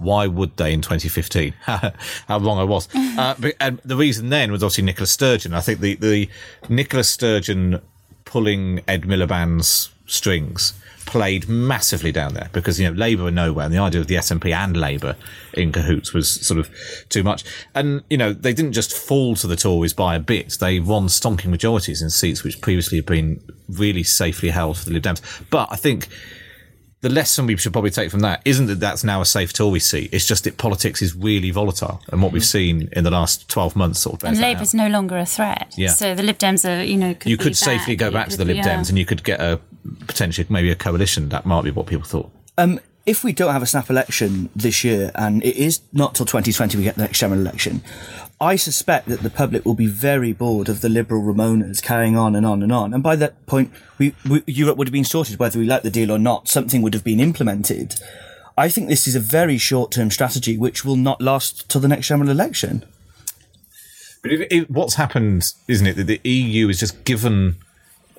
Why 0.00 0.26
would 0.26 0.56
they 0.56 0.72
in 0.72 0.80
2015? 0.80 1.52
How 1.60 1.92
wrong 2.28 2.58
I 2.58 2.64
was. 2.64 2.88
Uh, 3.20 3.34
but, 3.38 3.54
and 3.60 3.80
the 3.84 3.96
reason 3.96 4.30
then 4.30 4.50
was 4.50 4.62
obviously 4.62 4.84
Nicola 4.84 5.06
Sturgeon. 5.06 5.52
I 5.52 5.60
think 5.60 5.80
the, 5.80 5.96
the 5.96 6.28
Nicola 6.70 7.04
Sturgeon 7.04 7.82
pulling 8.24 8.80
Ed 8.88 9.02
Miliband's 9.02 9.90
strings 10.06 10.72
played 11.10 11.48
massively 11.48 12.12
down 12.12 12.34
there 12.34 12.48
because 12.52 12.78
you 12.78 12.88
know 12.88 12.96
Labour 12.96 13.24
were 13.24 13.30
nowhere, 13.30 13.64
and 13.64 13.74
the 13.74 13.78
idea 13.78 14.00
of 14.00 14.06
the 14.06 14.14
SNP 14.14 14.54
and 14.54 14.76
Labour 14.76 15.16
in 15.52 15.72
cahoots 15.72 16.12
was 16.12 16.30
sort 16.46 16.60
of 16.60 16.70
too 17.08 17.24
much. 17.24 17.44
And 17.74 18.02
you 18.08 18.16
know 18.16 18.32
they 18.32 18.52
didn't 18.52 18.72
just 18.72 18.96
fall 18.96 19.34
to 19.36 19.46
the 19.46 19.56
Tories 19.56 19.92
by 19.92 20.14
a 20.14 20.20
bit; 20.20 20.56
they 20.60 20.78
won 20.78 21.06
stonking 21.06 21.46
majorities 21.46 22.00
in 22.00 22.10
seats 22.10 22.44
which 22.44 22.60
previously 22.60 22.98
had 22.98 23.06
been 23.06 23.42
really 23.68 24.04
safely 24.04 24.50
held 24.50 24.78
for 24.78 24.84
the 24.84 24.92
Lib 24.92 25.02
Dems. 25.02 25.20
But 25.50 25.68
I 25.70 25.76
think. 25.76 26.08
The 27.02 27.08
lesson 27.08 27.46
we 27.46 27.56
should 27.56 27.72
probably 27.72 27.90
take 27.90 28.10
from 28.10 28.20
that 28.20 28.42
isn't 28.44 28.66
that 28.66 28.78
that's 28.78 29.02
now 29.04 29.22
a 29.22 29.24
safe 29.24 29.54
tool 29.54 29.70
we 29.70 29.78
see. 29.80 30.10
It's 30.12 30.26
just 30.26 30.44
that 30.44 30.58
politics 30.58 31.00
is 31.00 31.14
really 31.14 31.50
volatile, 31.50 32.02
and 32.12 32.22
what 32.22 32.30
we've 32.30 32.44
seen 32.44 32.90
in 32.92 33.04
the 33.04 33.10
last 33.10 33.48
twelve 33.48 33.74
months 33.74 34.00
sort 34.00 34.14
of 34.14 34.20
bears 34.20 34.36
And 34.36 34.42
that 34.42 34.48
out. 34.48 34.52
Labour's 34.54 34.74
no 34.74 34.88
longer 34.88 35.16
a 35.16 35.24
threat. 35.24 35.72
Yeah. 35.78 35.88
So 35.88 36.14
the 36.14 36.22
Lib 36.22 36.36
Dems 36.36 36.68
are, 36.68 36.84
you 36.84 36.98
know, 36.98 37.14
could 37.14 37.30
you 37.30 37.38
be 37.38 37.44
could 37.44 37.56
safely 37.56 37.94
back. 37.94 38.00
go 38.00 38.06
You 38.06 38.12
back 38.12 38.28
to 38.28 38.36
the 38.36 38.44
Lib 38.44 38.56
yeah. 38.56 38.68
Dems 38.68 38.90
and 38.90 38.98
you 38.98 39.06
could 39.06 39.24
get 39.24 39.40
a 39.40 39.58
potentially 40.06 40.46
maybe 40.50 40.70
a 40.70 40.76
coalition. 40.76 41.30
That 41.30 41.46
might 41.46 41.64
be 41.64 41.70
what 41.70 41.86
people 41.86 42.04
thought. 42.04 42.30
Um, 42.58 42.80
if 43.06 43.24
we 43.24 43.32
don't 43.32 43.52
have 43.52 43.62
a 43.62 43.66
snap 43.66 43.88
election 43.88 44.50
this 44.54 44.84
year, 44.84 45.10
and 45.14 45.42
it 45.42 45.56
is 45.56 45.80
not 45.92 46.14
till 46.14 46.26
2020 46.26 46.76
we 46.76 46.84
get 46.84 46.96
the 46.96 47.02
next 47.02 47.18
general 47.18 47.40
election, 47.40 47.82
I 48.40 48.56
suspect 48.56 49.06
that 49.08 49.20
the 49.20 49.28
public 49.28 49.66
will 49.66 49.74
be 49.74 49.86
very 49.86 50.32
bored 50.32 50.70
of 50.70 50.80
the 50.80 50.88
liberal 50.88 51.22
Remoaners 51.22 51.82
carrying 51.82 52.16
on 52.16 52.34
and 52.34 52.46
on 52.46 52.62
and 52.62 52.72
on. 52.72 52.94
And 52.94 53.02
by 53.02 53.14
that 53.16 53.44
point, 53.44 53.70
we, 53.98 54.14
we, 54.28 54.42
Europe 54.46 54.78
would 54.78 54.88
have 54.88 54.92
been 54.92 55.04
sorted, 55.04 55.38
whether 55.38 55.58
we 55.58 55.66
like 55.66 55.82
the 55.82 55.90
deal 55.90 56.10
or 56.10 56.18
not. 56.18 56.48
Something 56.48 56.80
would 56.80 56.94
have 56.94 57.04
been 57.04 57.20
implemented. 57.20 57.96
I 58.56 58.70
think 58.70 58.88
this 58.88 59.06
is 59.06 59.14
a 59.14 59.20
very 59.20 59.58
short-term 59.58 60.10
strategy 60.10 60.56
which 60.56 60.86
will 60.86 60.96
not 60.96 61.20
last 61.20 61.68
till 61.68 61.82
the 61.82 61.88
next 61.88 62.06
general 62.06 62.30
election. 62.30 62.86
But 64.22 64.32
what's 64.68 64.94
happened, 64.94 65.44
isn't 65.68 65.86
it, 65.86 65.96
that 65.96 66.04
the 66.04 66.20
EU 66.24 66.66
has 66.68 66.80
just 66.80 67.04
given 67.04 67.56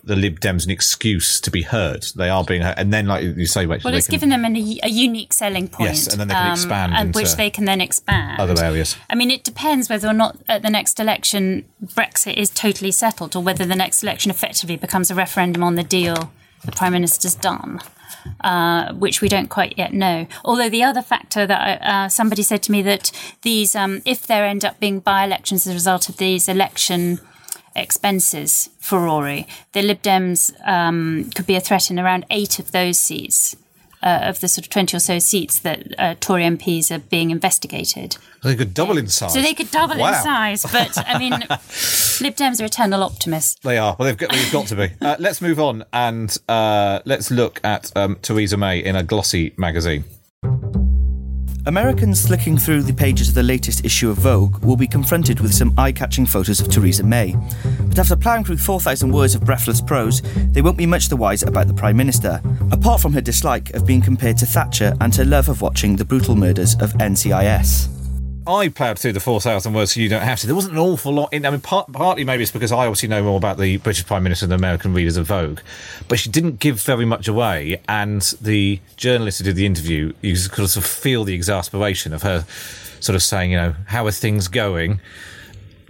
the 0.04 0.16
Lib 0.16 0.40
Dems 0.40 0.66
an 0.66 0.72
excuse 0.72 1.40
to 1.42 1.52
be 1.52 1.62
heard. 1.64 2.06
They 2.16 2.30
are 2.30 2.44
being 2.44 2.62
heard, 2.62 2.76
and 2.78 2.92
then, 2.94 3.06
like 3.08 3.24
you 3.24 3.46
say, 3.46 3.66
Well, 3.66 3.80
it's 3.94 4.08
can- 4.08 4.12
given 4.14 4.30
them 4.30 4.46
an, 4.46 4.56
a 4.56 4.90
unique 4.90 5.34
selling 5.34 5.68
point. 5.68 5.90
um, 5.90 5.96
Yes, 5.96 6.08
and 6.08 6.20
then 6.20 6.28
they 6.28 6.34
can 6.34 6.52
expand 6.54 6.94
and 6.96 7.16
which 7.16 7.36
they 7.36 7.50
can 7.50 7.66
then 7.66 7.82
expand. 7.82 8.40
other 8.40 8.62
areas. 8.64 8.96
I 9.10 9.16
mean, 9.16 9.32
it 9.32 9.44
depends 9.44 9.90
whether 9.90 10.08
or 10.08 10.14
not 10.14 10.38
at 10.48 10.62
the 10.64 10.70
next 10.70 11.00
election 11.00 11.66
Brexit 11.84 12.36
is 12.36 12.50
totally 12.50 12.92
settled, 12.92 13.36
or 13.36 13.44
whether 13.44 13.66
the 13.66 13.76
next 13.76 14.04
election 14.04 14.32
effectively 14.32 14.78
becomes 14.78 15.12
a 15.12 15.16
referendum 15.16 15.64
on 15.64 15.76
the 15.76 15.84
deal 15.84 16.32
the 16.66 16.72
Prime 16.72 16.94
Minister's 16.94 17.34
done. 17.36 17.80
Uh, 18.44 18.94
which 18.94 19.20
we 19.20 19.28
don't 19.28 19.50
quite 19.50 19.76
yet 19.78 19.94
know. 19.94 20.28
Although 20.46 20.70
the 20.70 20.84
other 20.84 21.02
factor 21.02 21.48
that 21.48 21.82
uh, 21.82 22.08
somebody 22.10 22.44
said 22.44 22.62
to 22.64 22.72
me 22.72 22.84
that 22.84 23.12
these, 23.42 23.74
um, 23.76 24.02
if 24.06 24.28
there 24.28 24.46
end 24.46 24.64
up 24.64 24.80
being 24.80 25.00
by-elections 25.00 25.66
as 25.66 25.72
a 25.72 25.74
result 25.74 26.08
of 26.08 26.18
these 26.18 26.48
election 26.48 27.20
expenses 27.76 28.70
for 28.80 29.00
Rory, 29.02 29.48
the 29.74 29.82
Lib 29.82 30.02
Dems 30.02 30.52
um, 30.68 31.30
could 31.36 31.46
be 31.46 31.56
a 31.56 31.60
threat 31.62 31.90
in 31.92 32.00
around 32.00 32.26
eight 32.30 32.60
of 32.60 32.72
those 32.72 32.98
seats. 32.98 33.56
Uh, 34.04 34.22
of 34.24 34.40
the 34.42 34.48
sort 34.48 34.66
of 34.66 34.72
20 34.72 34.98
or 34.98 35.00
so 35.00 35.20
seats 35.20 35.60
that 35.60 35.94
uh, 36.00 36.16
Tory 36.20 36.42
MPs 36.42 36.90
are 36.90 36.98
being 36.98 37.30
investigated. 37.30 38.14
So 38.42 38.50
They 38.50 38.56
could 38.56 38.74
double 38.74 38.98
in 38.98 39.06
size. 39.06 39.32
So 39.32 39.44
they 39.44 39.54
could 39.54 39.70
double 39.70 40.00
Wow. 40.00 40.08
in 40.08 40.14
size. 40.24 40.64
But, 40.72 40.98
I 41.08 41.20
mean, 41.20 41.34
Lib 41.40 42.36
Dems 42.36 42.60
are 42.60 42.66
eternal 42.66 43.04
optimists. 43.04 43.60
They 43.64 43.78
are. 43.78 43.96
Well, 44.00 44.08
they've 44.08 44.18
got, 44.18 44.32
they've 44.32 44.52
got 44.52 44.66
to 44.70 44.76
be. 44.76 44.90
Uh, 45.00 45.18
let's 45.20 45.40
move 45.40 45.60
on 45.60 45.84
and 45.94 46.36
uh, 46.50 47.02
let's 47.06 47.30
look 47.30 47.62
at 47.64 47.96
um, 47.96 48.18
Theresa 48.24 48.58
May 48.58 48.80
in 48.84 48.96
a 48.96 49.04
glossy 49.04 49.54
magazine. 49.56 50.04
Americans 51.68 52.26
flicking 52.26 52.58
through 52.58 52.82
the 52.82 52.94
pages 52.94 53.30
of 53.30 53.36
the 53.36 53.44
latest 53.44 53.86
issue 53.86 54.10
of 54.10 54.18
Vogue 54.18 54.64
will 54.64 54.76
be 54.76 54.88
confronted 54.88 55.40
with 55.40 55.54
some 55.54 55.72
eye 55.78 55.92
catching 55.92 56.26
photos 56.26 56.60
of 56.60 56.70
Theresa 56.70 57.04
May. 57.04 57.36
But 57.88 58.00
after 58.00 58.16
ploughing 58.16 58.44
through 58.44 58.58
4,000 58.58 59.12
words 59.12 59.36
of 59.36 59.46
breathless 59.46 59.80
prose, 59.80 60.22
they 60.54 60.64
won't 60.64 60.78
be 60.78 60.88
much 60.88 61.10
the 61.10 61.16
wiser 61.16 61.48
about 61.48 61.68
the 61.68 61.74
Prime 61.74 61.98
Minister, 61.98 62.42
apart 62.72 63.00
from 63.00 63.14
her 63.14 63.22
dislike 63.22 63.70
of 63.76 63.86
being 63.86 64.02
compared 64.02 64.38
to 64.38 64.48
Thatcher 64.48 64.94
and 65.02 65.14
her 65.16 65.26
love 65.26 65.50
of 65.50 65.62
watching 65.62 65.96
the 65.96 66.06
brutal 66.06 66.36
murders 66.36 66.74
of 66.76 66.94
NCIS. 66.94 68.01
I 68.48 68.70
ploughed 68.70 68.98
through 68.98 69.14
the 69.14 69.20
4,000 69.20 69.74
words 69.74 69.94
so 69.94 70.00
you 70.00 70.10
don't 70.10 70.24
have 70.24 70.40
to. 70.40 70.48
There 70.48 70.56
wasn't 70.56 70.74
an 70.74 70.80
awful 70.80 71.14
lot 71.14 71.32
in. 71.32 71.46
I 71.46 71.52
mean, 71.52 71.62
part, 71.62 71.92
partly 71.92 72.24
maybe 72.24 72.44
it's 72.44 72.52
because 72.52 72.72
I 72.72 72.88
obviously 72.88 73.10
know 73.10 73.24
more 73.24 73.38
about 73.38 73.58
the 73.58 73.78
British 73.78 74.06
Prime 74.06 74.24
Minister 74.24 74.48
than 74.48 74.58
American 74.58 74.94
readers 74.94 75.18
of 75.18 75.28
Vogue, 75.28 75.60
but 76.08 76.20
she 76.20 76.30
didn't 76.30 76.60
give 76.60 76.82
very 76.82 77.06
much 77.06 77.28
away. 77.28 77.82
And 77.88 78.22
the 78.42 78.80
journalist 78.98 79.38
who 79.38 79.44
did 79.44 79.56
the 79.56 79.66
interview, 79.66 80.14
you 80.22 80.36
could 80.50 80.70
sort 80.70 80.78
of 80.78 80.86
feel 80.86 81.24
the 81.24 81.36
exasperation 81.36 82.14
of 82.14 82.24
her 82.24 82.46
sort 83.00 83.16
of 83.16 83.22
saying, 83.22 83.52
you 83.52 83.58
know, 83.58 83.76
how 83.88 84.06
are 84.08 84.12
things 84.12 84.48
going? 84.48 85.00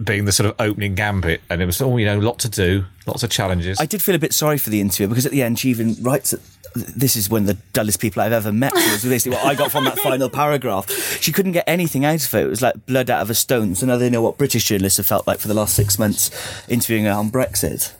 Being 0.02 0.24
the 0.24 0.32
sort 0.32 0.50
of 0.50 0.56
opening 0.58 0.94
gambit, 0.94 1.40
and 1.48 1.62
it 1.62 1.66
was 1.66 1.80
all 1.80 1.98
you 1.98 2.06
know, 2.06 2.18
lot 2.18 2.38
to 2.40 2.48
do, 2.48 2.84
lots 3.06 3.22
of 3.22 3.30
challenges. 3.30 3.80
I 3.80 3.86
did 3.86 4.02
feel 4.02 4.14
a 4.14 4.18
bit 4.18 4.32
sorry 4.34 4.58
for 4.58 4.68
the 4.68 4.80
interviewer 4.80 5.08
because 5.08 5.24
at 5.24 5.32
the 5.32 5.42
end 5.42 5.60
she 5.60 5.70
even 5.70 5.94
writes 6.02 6.34
this 6.74 7.16
is 7.16 7.28
one 7.28 7.42
of 7.42 7.46
the 7.46 7.58
dullest 7.72 8.00
people 8.00 8.22
I've 8.22 8.32
ever 8.32 8.52
met. 8.52 8.72
Was 8.72 9.04
basically 9.04 9.36
what 9.36 9.46
I 9.46 9.54
got 9.54 9.70
from 9.70 9.84
that 9.84 9.98
final 9.98 10.28
paragraph. 10.30 10.90
She 11.20 11.32
couldn't 11.32 11.52
get 11.52 11.64
anything 11.66 12.04
out 12.04 12.24
of 12.24 12.34
it. 12.34 12.46
It 12.46 12.48
was 12.48 12.62
like 12.62 12.86
blood 12.86 13.10
out 13.10 13.22
of 13.22 13.30
a 13.30 13.34
stone. 13.34 13.74
So 13.74 13.86
now 13.86 13.96
they 13.96 14.10
know 14.10 14.22
what 14.22 14.38
British 14.38 14.64
journalists 14.64 14.96
have 14.96 15.06
felt 15.06 15.26
like 15.26 15.38
for 15.38 15.48
the 15.48 15.54
last 15.54 15.74
six 15.74 15.98
months 15.98 16.30
interviewing 16.68 17.04
her 17.04 17.12
on 17.12 17.30
Brexit. 17.30 17.92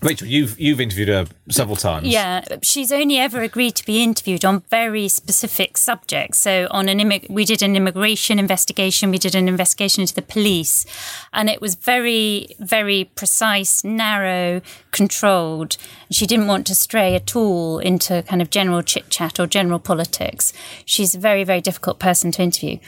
Rachel, 0.00 0.28
you've 0.28 0.58
you've 0.60 0.80
interviewed 0.80 1.08
her 1.08 1.26
several 1.50 1.74
times. 1.74 2.06
Yeah, 2.06 2.44
she's 2.62 2.92
only 2.92 3.18
ever 3.18 3.42
agreed 3.42 3.74
to 3.76 3.84
be 3.84 4.02
interviewed 4.02 4.44
on 4.44 4.60
very 4.70 5.08
specific 5.08 5.76
subjects. 5.76 6.38
So 6.38 6.68
on 6.70 6.88
an 6.88 7.00
immig- 7.00 7.28
we 7.28 7.44
did 7.44 7.62
an 7.62 7.74
immigration 7.74 8.38
investigation, 8.38 9.10
we 9.10 9.18
did 9.18 9.34
an 9.34 9.48
investigation 9.48 10.02
into 10.02 10.14
the 10.14 10.22
police, 10.22 10.86
and 11.32 11.50
it 11.50 11.60
was 11.60 11.74
very 11.74 12.54
very 12.60 13.10
precise, 13.16 13.82
narrow, 13.82 14.60
controlled. 14.92 15.76
She 16.12 16.26
didn't 16.26 16.46
want 16.46 16.68
to 16.68 16.76
stray 16.76 17.16
at 17.16 17.34
all 17.34 17.80
into 17.80 18.22
kind 18.22 18.40
of 18.40 18.50
general 18.50 18.82
chit 18.82 19.10
chat 19.10 19.40
or 19.40 19.48
general 19.48 19.80
politics. 19.80 20.52
She's 20.84 21.16
a 21.16 21.18
very 21.18 21.42
very 21.42 21.60
difficult 21.60 21.98
person 21.98 22.30
to 22.32 22.42
interview. 22.42 22.78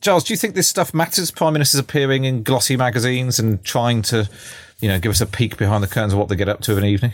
Giles, 0.00 0.24
do 0.24 0.32
you 0.32 0.38
think 0.38 0.54
this 0.54 0.68
stuff 0.68 0.94
matters? 0.94 1.30
Prime 1.30 1.52
ministers 1.52 1.80
appearing 1.80 2.24
in 2.24 2.42
glossy 2.42 2.76
magazines 2.76 3.38
and 3.38 3.62
trying 3.64 4.02
to 4.02 4.28
you 4.80 4.88
know, 4.88 4.98
give 4.98 5.10
us 5.10 5.20
a 5.20 5.26
peek 5.26 5.56
behind 5.56 5.82
the 5.82 5.88
curtains 5.88 6.12
of 6.12 6.18
what 6.18 6.28
they 6.28 6.36
get 6.36 6.48
up 6.48 6.60
to 6.62 6.72
of 6.72 6.78
an 6.78 6.84
evening? 6.84 7.12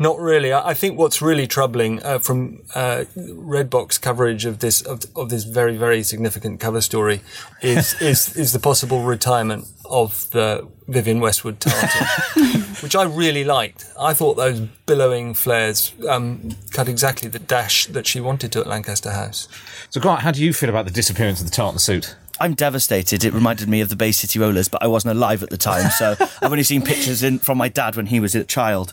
Not 0.00 0.20
really. 0.20 0.52
I 0.52 0.74
think 0.74 0.96
what's 0.96 1.20
really 1.20 1.48
troubling 1.48 2.00
uh, 2.04 2.20
from 2.20 2.62
uh, 2.72 3.04
Redbox 3.16 4.00
coverage 4.00 4.44
of 4.44 4.60
this 4.60 4.80
of, 4.82 5.02
of, 5.16 5.28
this 5.28 5.42
very 5.42 5.76
very 5.76 6.04
significant 6.04 6.60
cover 6.60 6.80
story 6.80 7.20
is 7.62 7.94
is 8.00 8.36
is 8.36 8.52
the 8.52 8.60
possible 8.60 9.02
retirement 9.02 9.66
of 9.84 10.30
the 10.30 10.68
Vivienne 10.86 11.18
Westwood 11.18 11.58
tartan, 11.58 12.60
which 12.80 12.94
I 12.94 13.02
really 13.04 13.42
liked. 13.42 13.86
I 13.98 14.14
thought 14.14 14.34
those 14.34 14.60
billowing 14.86 15.34
flares 15.34 15.92
um, 16.08 16.50
cut 16.70 16.88
exactly 16.88 17.28
the 17.28 17.40
dash 17.40 17.86
that 17.86 18.06
she 18.06 18.20
wanted 18.20 18.52
to 18.52 18.60
at 18.60 18.68
Lancaster 18.68 19.10
House. 19.10 19.48
So, 19.90 20.00
Grant, 20.00 20.20
how 20.20 20.30
do 20.30 20.44
you 20.44 20.52
feel 20.52 20.70
about 20.70 20.84
the 20.84 20.92
disappearance 20.92 21.40
of 21.40 21.46
the 21.46 21.52
tartan 21.52 21.80
suit? 21.80 22.14
I'm 22.40 22.54
devastated. 22.54 23.24
It 23.24 23.32
reminded 23.32 23.68
me 23.68 23.80
of 23.80 23.88
the 23.88 23.96
Bay 23.96 24.12
City 24.12 24.38
Rollers, 24.38 24.68
but 24.68 24.82
I 24.82 24.86
wasn't 24.86 25.16
alive 25.16 25.42
at 25.42 25.50
the 25.50 25.56
time, 25.56 25.90
so 25.90 26.16
I've 26.20 26.50
only 26.50 26.62
seen 26.62 26.82
pictures 26.82 27.22
in, 27.22 27.38
from 27.38 27.58
my 27.58 27.68
dad 27.68 27.96
when 27.96 28.06
he 28.06 28.20
was 28.20 28.34
a 28.34 28.44
child. 28.44 28.92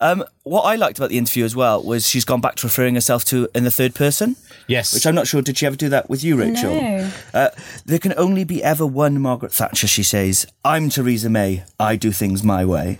Um, 0.00 0.24
what 0.44 0.62
I 0.62 0.76
liked 0.76 0.98
about 0.98 1.10
the 1.10 1.18
interview 1.18 1.44
as 1.44 1.56
well 1.56 1.82
was 1.82 2.06
she's 2.08 2.24
gone 2.24 2.40
back 2.40 2.56
to 2.56 2.66
referring 2.66 2.94
herself 2.94 3.24
to 3.26 3.48
in 3.54 3.64
the 3.64 3.70
third 3.70 3.94
person. 3.94 4.36
Yes. 4.66 4.94
Which 4.94 5.06
I'm 5.06 5.14
not 5.14 5.26
sure. 5.26 5.42
Did 5.42 5.58
she 5.58 5.66
ever 5.66 5.76
do 5.76 5.88
that 5.88 6.08
with 6.08 6.22
you, 6.22 6.36
Rachel? 6.36 6.74
No. 6.74 7.10
Uh, 7.32 7.48
there 7.84 7.98
can 7.98 8.14
only 8.16 8.44
be 8.44 8.62
ever 8.62 8.86
one 8.86 9.20
Margaret 9.20 9.52
Thatcher, 9.52 9.86
she 9.86 10.02
says. 10.02 10.46
I'm 10.64 10.88
Theresa 10.88 11.28
May. 11.30 11.64
I 11.78 11.96
do 11.96 12.12
things 12.12 12.42
my 12.42 12.64
way. 12.64 12.98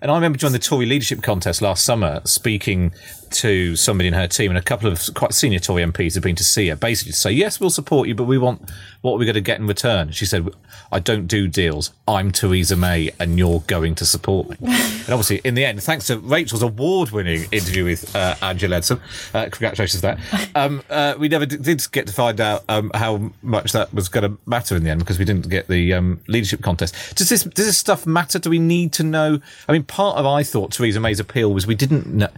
And 0.00 0.10
I 0.10 0.14
remember 0.14 0.38
during 0.38 0.52
the 0.52 0.58
Tory 0.58 0.86
leadership 0.86 1.22
contest 1.22 1.62
last 1.62 1.84
summer 1.84 2.20
speaking 2.24 2.92
to 3.34 3.76
somebody 3.76 4.08
in 4.08 4.14
her 4.14 4.26
team, 4.26 4.50
and 4.50 4.58
a 4.58 4.62
couple 4.62 4.90
of 4.90 5.00
quite 5.14 5.34
senior 5.34 5.58
Tory 5.58 5.82
MPs 5.82 6.14
have 6.14 6.22
been 6.22 6.36
to 6.36 6.44
see 6.44 6.68
her, 6.68 6.76
basically 6.76 7.12
to 7.12 7.18
say, 7.18 7.32
yes, 7.32 7.60
we'll 7.60 7.70
support 7.70 8.08
you, 8.08 8.14
but 8.14 8.24
we 8.24 8.38
want 8.38 8.70
what 9.02 9.14
are 9.14 9.18
we 9.18 9.24
going 9.24 9.34
to 9.34 9.40
get 9.40 9.58
in 9.58 9.66
return? 9.66 10.12
She 10.12 10.24
said, 10.24 10.48
I 10.92 11.00
don't 11.00 11.26
do 11.26 11.48
deals. 11.48 11.90
I'm 12.06 12.30
Theresa 12.30 12.76
May, 12.76 13.10
and 13.18 13.36
you're 13.36 13.60
going 13.66 13.96
to 13.96 14.06
support 14.06 14.48
me. 14.48 14.56
and 14.62 15.08
obviously, 15.08 15.40
in 15.44 15.54
the 15.54 15.64
end, 15.64 15.82
thanks 15.82 16.06
to 16.06 16.18
Rachel's 16.18 16.62
award 16.62 17.10
winning 17.10 17.46
interview 17.50 17.84
with 17.84 18.14
uh, 18.14 18.36
Angela 18.40 18.76
Leadsom, 18.76 19.00
uh, 19.34 19.48
congratulations 19.50 20.00
for 20.00 20.06
that, 20.06 20.50
um, 20.54 20.82
uh, 20.88 21.14
we 21.18 21.28
never 21.28 21.46
did, 21.46 21.62
did, 21.62 21.82
get 21.90 22.06
to 22.06 22.12
find 22.12 22.40
out 22.40 22.62
um, 22.68 22.92
how 22.94 23.32
much 23.42 23.72
that 23.72 23.92
was 23.92 24.08
going 24.08 24.22
to 24.22 24.38
matter 24.46 24.76
in 24.76 24.84
the 24.84 24.90
end 24.90 25.00
because 25.00 25.18
we 25.18 25.24
didn't 25.24 25.48
get 25.48 25.66
the 25.66 25.92
um, 25.92 26.20
leadership 26.28 26.62
contest. 26.62 26.94
Does 27.16 27.28
this, 27.28 27.42
does 27.42 27.66
this 27.66 27.78
stuff 27.78 28.06
matter? 28.06 28.38
Do 28.38 28.50
we 28.50 28.60
need 28.60 28.92
to 28.94 29.02
know? 29.02 29.40
I 29.68 29.72
mean, 29.72 29.82
part 29.82 30.16
of 30.16 30.26
I 30.26 30.44
thought 30.44 30.72
Theresa 30.72 31.00
May's 31.00 31.18
appeal 31.18 31.52
was 31.52 31.66
we 31.66 31.74
didn't 31.74 32.06
know, 32.06 32.28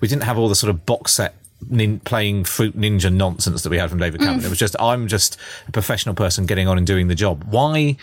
we 0.00 0.08
didn't 0.08 0.24
have 0.24 0.37
all 0.38 0.48
the 0.48 0.54
sort 0.54 0.70
of 0.70 0.86
box 0.86 1.12
set 1.12 1.34
nin- 1.68 2.00
playing 2.00 2.44
fruit 2.44 2.76
ninja 2.76 3.12
nonsense 3.12 3.62
that 3.62 3.70
we 3.70 3.78
had 3.78 3.90
from 3.90 3.98
David 3.98 4.20
Cameron. 4.20 4.40
Mm. 4.40 4.46
It 4.46 4.50
was 4.50 4.58
just 4.58 4.76
I'm 4.80 5.08
just 5.08 5.36
a 5.66 5.72
professional 5.72 6.14
person 6.14 6.46
getting 6.46 6.68
on 6.68 6.78
and 6.78 6.86
doing 6.86 7.08
the 7.08 7.14
job. 7.14 7.44
Why 7.44 7.96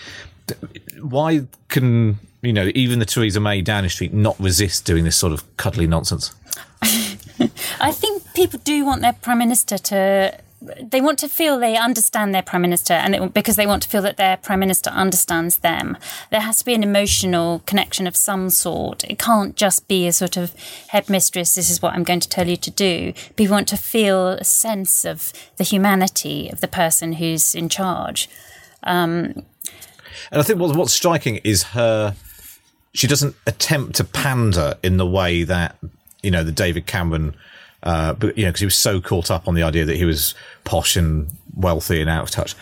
why 1.02 1.46
can 1.70 2.20
you 2.42 2.54
know 2.54 2.72
even 2.76 3.00
the 3.00 3.06
Theresa 3.06 3.40
May 3.40 3.62
Downing 3.62 3.90
Street 3.90 4.14
not 4.14 4.40
resist 4.40 4.86
doing 4.86 5.04
this 5.04 5.16
sort 5.16 5.34
of 5.34 5.58
cuddly 5.58 5.88
nonsense? 5.88 6.34
I 7.80 7.92
think 7.92 8.24
people 8.34 8.60
do 8.64 8.86
want 8.86 9.02
their 9.02 9.14
prime 9.14 9.40
minister 9.40 9.78
to 9.78 10.40
they 10.62 11.02
want 11.02 11.20
to 11.20 11.28
feel 11.28 11.60
they 11.60 11.78
understand 11.78 12.34
their 12.34 12.42
prime 12.42 12.62
minister, 12.62 12.94
and 12.94 13.34
because 13.34 13.56
they 13.56 13.68
want 13.68 13.84
to 13.84 13.90
feel 13.90 14.02
that 14.02 14.18
their 14.18 14.38
prime 14.38 14.60
minister 14.60 14.90
understands 14.90 15.58
them. 15.58 15.98
There 16.32 16.42
has 16.42 16.60
to 16.60 16.66
be 16.66 16.74
an 16.74 16.84
emotional 16.84 17.60
connection 17.66 18.08
of 18.08 18.16
some 18.16 18.50
sort. 18.50 19.04
It 19.04 19.20
can't 19.20 19.56
just 19.56 19.88
be 19.88 20.08
a 20.08 20.14
sort 20.14 20.38
of 20.38 20.56
headmistress. 20.88 21.56
This 21.56 21.70
is 21.70 21.82
what 21.82 21.94
I'm 21.94 22.04
going 22.04 22.22
to 22.22 22.30
tell 22.30 22.48
you 22.48 22.58
to 22.58 22.72
do. 22.72 23.14
People 23.36 23.56
want 23.56 23.68
to 23.70 23.78
feel 23.78 24.30
a 24.30 24.44
sense 24.44 25.06
of 25.06 25.34
the 25.58 25.64
humanity 25.64 26.50
of 26.50 26.62
the 26.62 26.68
person 26.68 27.14
who's 27.14 27.54
in 27.54 27.70
charge. 27.70 28.30
Um, 28.84 29.44
and 30.32 30.42
I 30.42 30.44
think 30.44 30.60
what's, 30.60 30.76
what's 30.76 30.94
striking 30.94 31.38
is 31.44 31.64
her. 31.64 32.16
She 32.94 33.08
doesn't 33.08 33.36
attempt 33.46 33.96
to 33.98 34.04
pander 34.04 34.76
in 34.82 34.98
the 34.98 35.06
way 35.06 35.44
that 35.44 35.76
you 36.24 36.32
know 36.32 36.44
the 36.44 36.52
David 36.52 36.86
Cameron 36.86 37.36
uh, 37.86 38.14
but 38.14 38.38
you 38.38 38.44
know, 38.44 38.50
because 38.50 38.60
he 38.60 38.66
was 38.66 38.76
so 38.76 39.00
caught 39.00 39.32
up 39.32 39.48
on 39.48 39.54
the 39.54 39.64
idea 39.64 39.86
that 39.86 39.96
he 39.96 40.06
was 40.06 40.34
posh 40.64 40.98
and 40.98 41.30
wealthy 41.56 42.02
and 42.02 42.10
out 42.10 42.24
of 42.24 42.32
touch. 42.32 42.56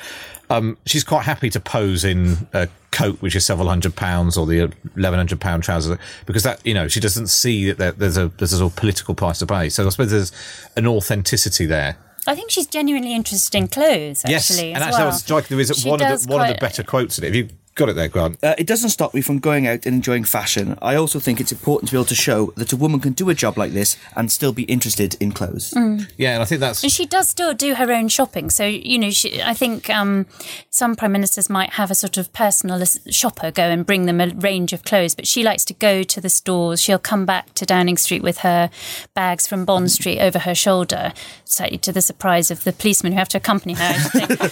Um, 0.49 0.77
she's 0.86 1.03
quite 1.03 1.23
happy 1.23 1.49
to 1.49 1.59
pose 1.59 2.03
in 2.03 2.47
a 2.53 2.67
coat 2.91 3.21
which 3.21 3.36
is 3.36 3.45
several 3.45 3.67
hundred 3.67 3.95
pounds 3.95 4.38
or 4.38 4.45
the 4.45 4.71
eleven 4.95 5.17
hundred 5.17 5.39
pound 5.39 5.63
trousers 5.63 5.97
because 6.25 6.43
that 6.43 6.63
you 6.65 6.73
know 6.73 6.88
she 6.88 6.99
doesn't 6.99 7.27
see 7.27 7.71
that 7.71 7.97
there's 7.97 8.17
a 8.17 8.27
there's 8.38 8.53
a 8.53 8.57
sort 8.57 8.71
of 8.71 8.75
political 8.75 9.15
price 9.15 9.39
to 9.39 9.47
pay. 9.47 9.69
So 9.69 9.86
I 9.86 9.89
suppose 9.89 10.12
there's 10.12 10.31
an 10.75 10.86
authenticity 10.86 11.65
there. 11.65 11.97
I 12.27 12.36
think 12.36 12.51
she's 12.51 12.67
genuinely 12.67 13.13
interested 13.13 13.57
in 13.57 13.67
clothes. 13.67 14.23
Actually, 14.23 14.31
yes, 14.33 14.59
and 14.59 14.77
actually, 14.77 14.91
well. 14.91 15.01
I 15.01 15.05
was 15.05 15.19
striking. 15.19 15.57
There 15.57 15.62
is 15.62 15.86
one 15.86 16.01
of 16.01 16.21
the 16.21 16.27
one 16.31 16.41
of 16.41 16.53
the 16.53 16.59
better 16.59 16.83
quotes 16.83 17.17
in 17.17 17.23
it. 17.23 17.29
If 17.29 17.36
you 17.36 17.49
Got 17.75 17.89
it 17.89 17.95
there, 17.95 18.07
Grant. 18.07 18.43
Uh, 18.43 18.53
it 18.59 18.67
doesn't 18.67 18.89
stop 18.89 19.15
me 19.15 19.21
from 19.21 19.39
going 19.39 19.65
out 19.65 19.88
and 19.88 19.95
enjoying 19.95 20.25
fashion. 20.25 20.77
I 20.79 20.93
also 20.93 21.19
think 21.19 21.41
it's 21.41 21.51
important 21.51 21.89
to 21.89 21.93
be 21.93 21.97
able 21.97 22.05
to 22.05 22.15
show 22.15 22.53
that 22.55 22.71
a 22.71 22.77
woman 22.77 22.99
can 22.99 23.13
do 23.13 23.31
a 23.31 23.33
job 23.33 23.57
like 23.57 23.71
this 23.71 23.97
and 24.15 24.31
still 24.31 24.53
be 24.53 24.63
interested 24.63 25.15
in 25.19 25.31
clothes. 25.31 25.71
Mm. 25.71 26.07
Yeah, 26.15 26.33
and 26.33 26.43
I 26.43 26.45
think 26.45 26.59
that's. 26.59 26.83
And 26.83 26.91
she 26.91 27.07
does 27.07 27.29
still 27.29 27.55
do 27.55 27.73
her 27.73 27.91
own 27.91 28.09
shopping. 28.09 28.51
So, 28.51 28.63
you 28.63 28.99
know, 28.99 29.09
she, 29.09 29.41
I 29.41 29.55
think 29.55 29.89
um, 29.89 30.27
some 30.69 30.95
prime 30.95 31.13
ministers 31.13 31.49
might 31.49 31.71
have 31.71 31.89
a 31.89 31.95
sort 31.95 32.17
of 32.17 32.31
personal 32.31 32.83
shopper 33.09 33.49
go 33.49 33.63
and 33.63 33.88
bring 33.88 34.05
them 34.05 34.21
a 34.21 34.27
range 34.27 34.71
of 34.71 34.83
clothes, 34.83 35.15
but 35.15 35.25
she 35.25 35.41
likes 35.41 35.65
to 35.65 35.73
go 35.73 36.03
to 36.03 36.21
the 36.21 36.29
stores. 36.29 36.79
She'll 36.79 36.99
come 36.99 37.25
back 37.25 37.55
to 37.55 37.65
Downing 37.65 37.97
Street 37.97 38.21
with 38.21 38.39
her 38.39 38.69
bags 39.15 39.47
from 39.47 39.65
Bond 39.65 39.91
Street 39.91 40.19
over 40.19 40.38
her 40.39 40.53
shoulder, 40.53 41.12
slightly 41.43 41.79
to 41.79 41.91
the 41.91 42.01
surprise 42.01 42.51
of 42.51 42.65
the 42.65 42.73
policemen 42.73 43.13
who 43.13 43.17
have 43.17 43.29
to 43.29 43.38
accompany 43.38 43.73
her. 43.73 43.95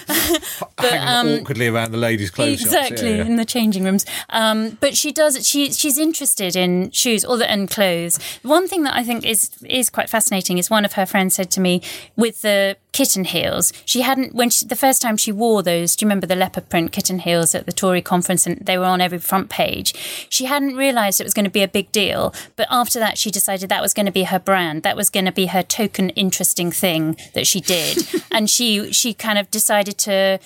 but, 0.75 0.91
Hanging 0.91 1.33
um, 1.35 1.41
awkwardly 1.41 1.67
around 1.67 1.91
the 1.91 1.99
ladies' 1.99 2.31
clothes 2.31 2.61
exactly 2.61 3.10
yeah, 3.10 3.10
yeah. 3.17 3.25
in 3.25 3.35
the 3.35 3.45
changing 3.45 3.83
rooms. 3.83 4.05
Um, 4.29 4.77
but 4.79 4.95
she 4.95 5.11
does. 5.11 5.47
She 5.47 5.71
she's 5.71 5.97
interested 5.97 6.55
in 6.55 6.91
shoes, 6.91 7.23
or 7.23 7.37
the, 7.37 7.49
and 7.49 7.69
clothes. 7.69 8.19
One 8.43 8.67
thing 8.67 8.83
that 8.83 8.95
I 8.95 9.03
think 9.03 9.25
is 9.25 9.51
is 9.65 9.89
quite 9.89 10.09
fascinating 10.09 10.57
is 10.57 10.69
one 10.69 10.85
of 10.85 10.93
her 10.93 11.05
friends 11.05 11.35
said 11.35 11.51
to 11.51 11.61
me 11.61 11.81
with 12.15 12.41
the 12.41 12.77
kitten 12.91 13.23
heels. 13.23 13.71
She 13.85 14.01
hadn't 14.01 14.35
when 14.35 14.49
she, 14.49 14.65
the 14.65 14.75
first 14.75 15.01
time 15.01 15.17
she 15.17 15.31
wore 15.31 15.63
those. 15.63 15.95
Do 15.95 16.03
you 16.03 16.07
remember 16.07 16.27
the 16.27 16.35
leopard 16.35 16.69
print 16.69 16.91
kitten 16.91 17.19
heels 17.19 17.55
at 17.55 17.65
the 17.65 17.71
Tory 17.71 18.01
conference, 18.01 18.45
and 18.45 18.57
they 18.57 18.77
were 18.77 18.85
on 18.85 19.01
every 19.01 19.19
front 19.19 19.49
page? 19.49 19.93
She 20.29 20.45
hadn't 20.45 20.75
realised 20.75 21.21
it 21.21 21.23
was 21.23 21.33
going 21.33 21.45
to 21.45 21.51
be 21.51 21.63
a 21.63 21.67
big 21.67 21.91
deal, 21.91 22.33
but 22.55 22.67
after 22.69 22.99
that, 22.99 23.17
she 23.17 23.31
decided 23.31 23.69
that 23.69 23.81
was 23.81 23.93
going 23.93 24.05
to 24.05 24.11
be 24.11 24.23
her 24.23 24.39
brand. 24.39 24.83
That 24.83 24.97
was 24.97 25.09
going 25.09 25.25
to 25.25 25.31
be 25.31 25.47
her 25.47 25.63
token 25.63 26.09
interesting 26.11 26.71
thing 26.71 27.17
that 27.33 27.47
she 27.47 27.61
did, 27.61 28.07
and 28.31 28.49
she 28.49 28.91
she 28.91 29.13
kind 29.13 29.39
of 29.39 29.49
decided 29.51 29.97
to 29.99 30.39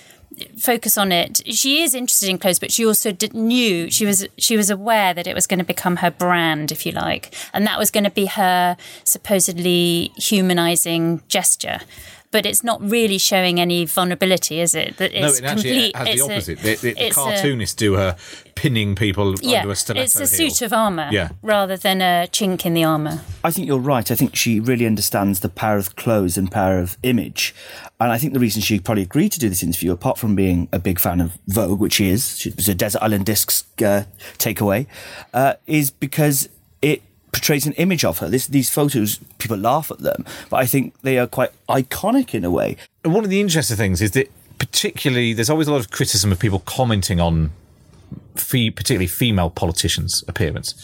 focus 0.58 0.98
on 0.98 1.12
it. 1.12 1.42
She 1.54 1.82
is 1.84 1.94
interested 1.94 2.30
in 2.30 2.38
clothes, 2.38 2.60
but 2.60 2.72
she 2.72 2.86
also 2.86 3.12
did, 3.12 3.34
knew 3.34 3.90
she 3.90 4.06
was 4.06 4.28
she 4.38 4.58
was 4.58 4.70
aware 4.70 5.14
that 5.14 5.28
it 5.28 5.36
was 5.36 5.48
going 5.48 5.60
to 5.60 5.66
become 5.66 5.98
her 5.98 6.12
brand, 6.12 6.72
if 6.72 6.86
you 6.86 6.92
like, 6.92 7.34
and 7.54 7.66
that 7.66 7.80
was 7.80 7.92
going 7.92 8.04
to 8.04 8.12
be 8.12 8.26
her 8.26 8.78
supposedly 9.04 10.12
humanizing 10.18 11.22
gesture. 11.28 11.80
But 12.36 12.46
it's 12.46 12.64
not 12.66 12.82
really 12.82 13.18
showing 13.18 13.62
any 13.62 13.86
vulnerability, 13.86 14.60
is 14.60 14.76
it? 14.76 14.98
That 14.98 15.14
no, 15.14 15.28
it's 15.28 15.40
it 15.40 15.46
actually 15.46 15.92
complete. 15.92 15.96
has 15.96 16.08
it's 16.10 16.16
the 16.18 16.28
a- 16.28 16.36
opposite. 16.36 16.60
the, 16.60 16.76
the, 16.76 16.94
the 16.94 17.06
it's 17.08 17.18
a- 17.18 17.20
cartoonists 17.22 17.76
do 17.76 17.94
her 17.94 18.18
pinning 18.56 18.94
people 18.96 19.36
yeah, 19.42 19.60
under 19.60 19.72
a 19.72 19.76
stiletto 19.76 20.04
it's 20.04 20.16
a 20.16 20.20
heel. 20.20 20.50
suit 20.50 20.62
of 20.66 20.74
armour 20.74 21.08
Yeah. 21.12 21.30
rather 21.42 21.78
than 21.78 22.02
a 22.02 22.28
chink 22.32 22.66
in 22.66 22.74
the 22.74 22.84
armour. 22.84 23.22
I 23.44 23.52
think 23.52 23.68
you're 23.68 23.80
right. 23.80 24.10
I 24.12 24.16
think 24.16 24.36
she 24.36 24.60
really 24.60 24.86
understands 24.86 25.40
the 25.40 25.50
power 25.50 25.78
of 25.78 25.96
clothes 25.96 26.38
and 26.38 26.52
power 26.52 26.80
of 26.80 26.98
image. 27.04 27.56
And 28.02 28.12
I 28.12 28.18
think 28.18 28.34
the 28.34 28.40
reason 28.40 28.62
she 28.62 28.80
probably 28.80 29.04
agreed 29.04 29.32
to 29.34 29.40
do 29.40 29.48
this 29.48 29.64
interview, 29.64 29.92
apart 29.94 30.18
from 30.18 30.36
being 30.36 30.68
a 30.74 30.80
big 30.80 31.00
fan 31.00 31.22
of 31.22 31.38
Vogue, 31.48 31.80
which 31.80 31.94
she 31.94 32.10
is, 32.10 32.38
she 32.38 32.50
was 32.50 32.68
a 32.68 32.76
Desert 32.76 33.02
Island 33.02 33.26
Discs 33.26 33.64
uh, 33.82 34.04
takeaway, 34.38 34.88
uh, 35.34 35.54
is 35.68 35.92
because 35.92 36.50
it 36.82 37.02
portrays 37.36 37.68
an 37.68 37.74
image 37.74 38.06
of 38.06 38.20
her. 38.20 38.30
This, 38.30 38.48
these 38.48 38.70
photos, 38.70 39.18
people 39.40 39.58
laugh 39.58 39.92
at 39.92 40.00
them, 40.00 40.24
but 40.50 40.56
I 40.56 40.66
think 40.66 40.98
they 41.02 41.20
are 41.20 41.28
quite 41.28 41.52
iconic 41.68 42.34
in 42.34 42.46
a 42.46 42.50
way. 42.50 42.78
And 43.04 43.14
one 43.14 43.26
of 43.26 43.30
the 43.30 43.42
interesting 43.42 43.76
things 43.76 44.02
is 44.02 44.12
that 44.12 44.32
particularly 44.58 45.34
there's 45.34 45.50
always 45.50 45.68
a 45.68 45.72
lot 45.74 45.82
of 45.82 45.92
criticism 45.92 46.32
of 46.32 46.40
people 46.40 46.60
commenting 46.60 47.20
on 47.20 47.52
fe- 48.36 48.70
particularly 48.70 49.08
female 49.08 49.50
politicians' 49.50 50.24
appearance. 50.30 50.76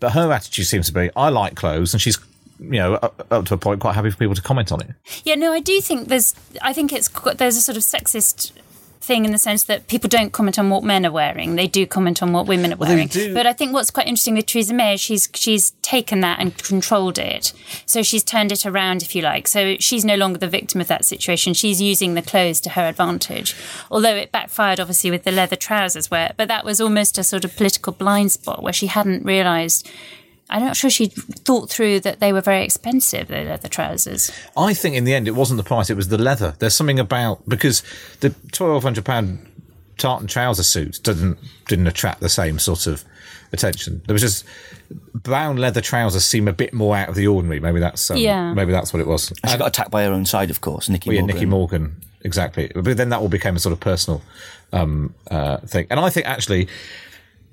But 0.00 0.10
her 0.10 0.32
attitude 0.32 0.66
seems 0.66 0.88
to 0.88 0.92
be, 0.92 1.10
I 1.14 1.28
like 1.28 1.54
clothes, 1.54 1.94
and 1.94 2.02
she's, 2.02 2.18
you 2.58 2.70
know, 2.70 2.94
up, 2.94 3.24
up 3.30 3.44
to 3.46 3.54
a 3.54 3.56
point, 3.56 3.80
quite 3.80 3.94
happy 3.94 4.10
for 4.10 4.16
people 4.16 4.34
to 4.34 4.42
comment 4.42 4.72
on 4.72 4.80
it. 4.82 4.90
Yeah, 5.22 5.36
no, 5.36 5.52
I 5.52 5.60
do 5.60 5.80
think 5.80 6.08
there's. 6.08 6.34
I 6.60 6.72
think 6.72 6.92
it's 6.92 7.06
qu- 7.06 7.34
there's 7.34 7.56
a 7.56 7.60
sort 7.60 7.76
of 7.76 7.84
sexist 7.84 8.50
thing 9.00 9.24
in 9.24 9.32
the 9.32 9.38
sense 9.38 9.64
that 9.64 9.88
people 9.88 10.08
don't 10.08 10.32
comment 10.32 10.58
on 10.58 10.70
what 10.70 10.84
men 10.84 11.06
are 11.06 11.12
wearing; 11.12 11.56
they 11.56 11.66
do 11.66 11.86
comment 11.86 12.22
on 12.22 12.32
what 12.32 12.46
women 12.46 12.72
are 12.72 12.76
they 12.76 13.08
wearing. 13.08 13.34
But 13.34 13.46
I 13.46 13.52
think 13.52 13.72
what's 13.72 13.90
quite 13.90 14.06
interesting 14.06 14.34
with 14.34 14.46
Theresa 14.46 14.74
May 14.74 14.94
is 14.94 15.00
she's 15.00 15.28
she's 15.34 15.70
taken 15.82 16.20
that 16.20 16.38
and 16.38 16.56
controlled 16.58 17.18
it. 17.18 17.52
So 17.86 18.02
she's 18.02 18.22
turned 18.22 18.52
it 18.52 18.66
around, 18.66 19.02
if 19.02 19.14
you 19.14 19.22
like. 19.22 19.48
So 19.48 19.76
she's 19.78 20.04
no 20.04 20.16
longer 20.16 20.38
the 20.38 20.48
victim 20.48 20.80
of 20.80 20.88
that 20.88 21.04
situation. 21.04 21.54
She's 21.54 21.80
using 21.80 22.14
the 22.14 22.22
clothes 22.22 22.60
to 22.60 22.70
her 22.70 22.88
advantage. 22.88 23.54
Although 23.90 24.16
it 24.16 24.32
backfired, 24.32 24.80
obviously, 24.80 25.10
with 25.10 25.24
the 25.24 25.32
leather 25.32 25.56
trousers, 25.56 26.10
where 26.10 26.34
but 26.36 26.48
that 26.48 26.64
was 26.64 26.80
almost 26.80 27.18
a 27.18 27.24
sort 27.24 27.44
of 27.44 27.56
political 27.56 27.92
blind 27.92 28.32
spot 28.32 28.62
where 28.62 28.72
she 28.72 28.86
hadn't 28.86 29.24
realised. 29.24 29.88
I'm 30.50 30.64
not 30.64 30.76
sure 30.76 30.90
she 30.90 31.06
thought 31.06 31.70
through 31.70 32.00
that 32.00 32.20
they 32.20 32.32
were 32.32 32.40
very 32.40 32.64
expensive, 32.64 33.28
the 33.28 33.44
leather 33.44 33.68
trousers. 33.68 34.30
I 34.56 34.74
think 34.74 34.96
in 34.96 35.04
the 35.04 35.14
end 35.14 35.28
it 35.28 35.34
wasn't 35.34 35.58
the 35.58 35.64
price; 35.64 35.88
it 35.90 35.96
was 35.96 36.08
the 36.08 36.18
leather. 36.18 36.54
There's 36.58 36.74
something 36.74 36.98
about 36.98 37.48
because 37.48 37.82
the 38.20 38.30
twelve 38.52 38.82
hundred 38.82 39.04
pound 39.04 39.46
tartan 39.96 40.26
trouser 40.26 40.62
suit 40.62 40.98
didn't 41.02 41.38
didn't 41.68 41.86
attract 41.86 42.20
the 42.20 42.28
same 42.28 42.58
sort 42.58 42.86
of 42.86 43.04
attention. 43.52 44.02
There 44.06 44.14
was 44.14 44.22
just 44.22 44.44
brown 45.14 45.56
leather 45.56 45.80
trousers 45.80 46.24
seem 46.24 46.48
a 46.48 46.52
bit 46.52 46.72
more 46.72 46.96
out 46.96 47.08
of 47.08 47.14
the 47.14 47.26
ordinary. 47.26 47.60
Maybe 47.60 47.80
that's 47.80 48.10
um, 48.10 48.16
Yeah. 48.16 48.52
Maybe 48.52 48.72
that's 48.72 48.92
what 48.92 49.00
it 49.00 49.06
was. 49.06 49.32
She 49.48 49.56
got 49.56 49.68
attacked 49.68 49.90
by 49.90 50.04
her 50.04 50.12
own 50.12 50.26
side, 50.26 50.50
of 50.50 50.60
course, 50.60 50.88
Nicky 50.88 51.10
Well, 51.10 51.14
yeah, 51.14 51.20
Morgan. 51.22 51.36
Nicky 51.36 51.46
Morgan, 51.46 51.96
exactly. 52.22 52.72
But 52.74 52.96
then 52.96 53.10
that 53.10 53.20
all 53.20 53.28
became 53.28 53.56
a 53.56 53.58
sort 53.58 53.72
of 53.72 53.80
personal 53.80 54.22
um, 54.72 55.14
uh, 55.30 55.58
thing. 55.58 55.86
And 55.90 56.00
I 56.00 56.10
think 56.10 56.26
actually, 56.26 56.68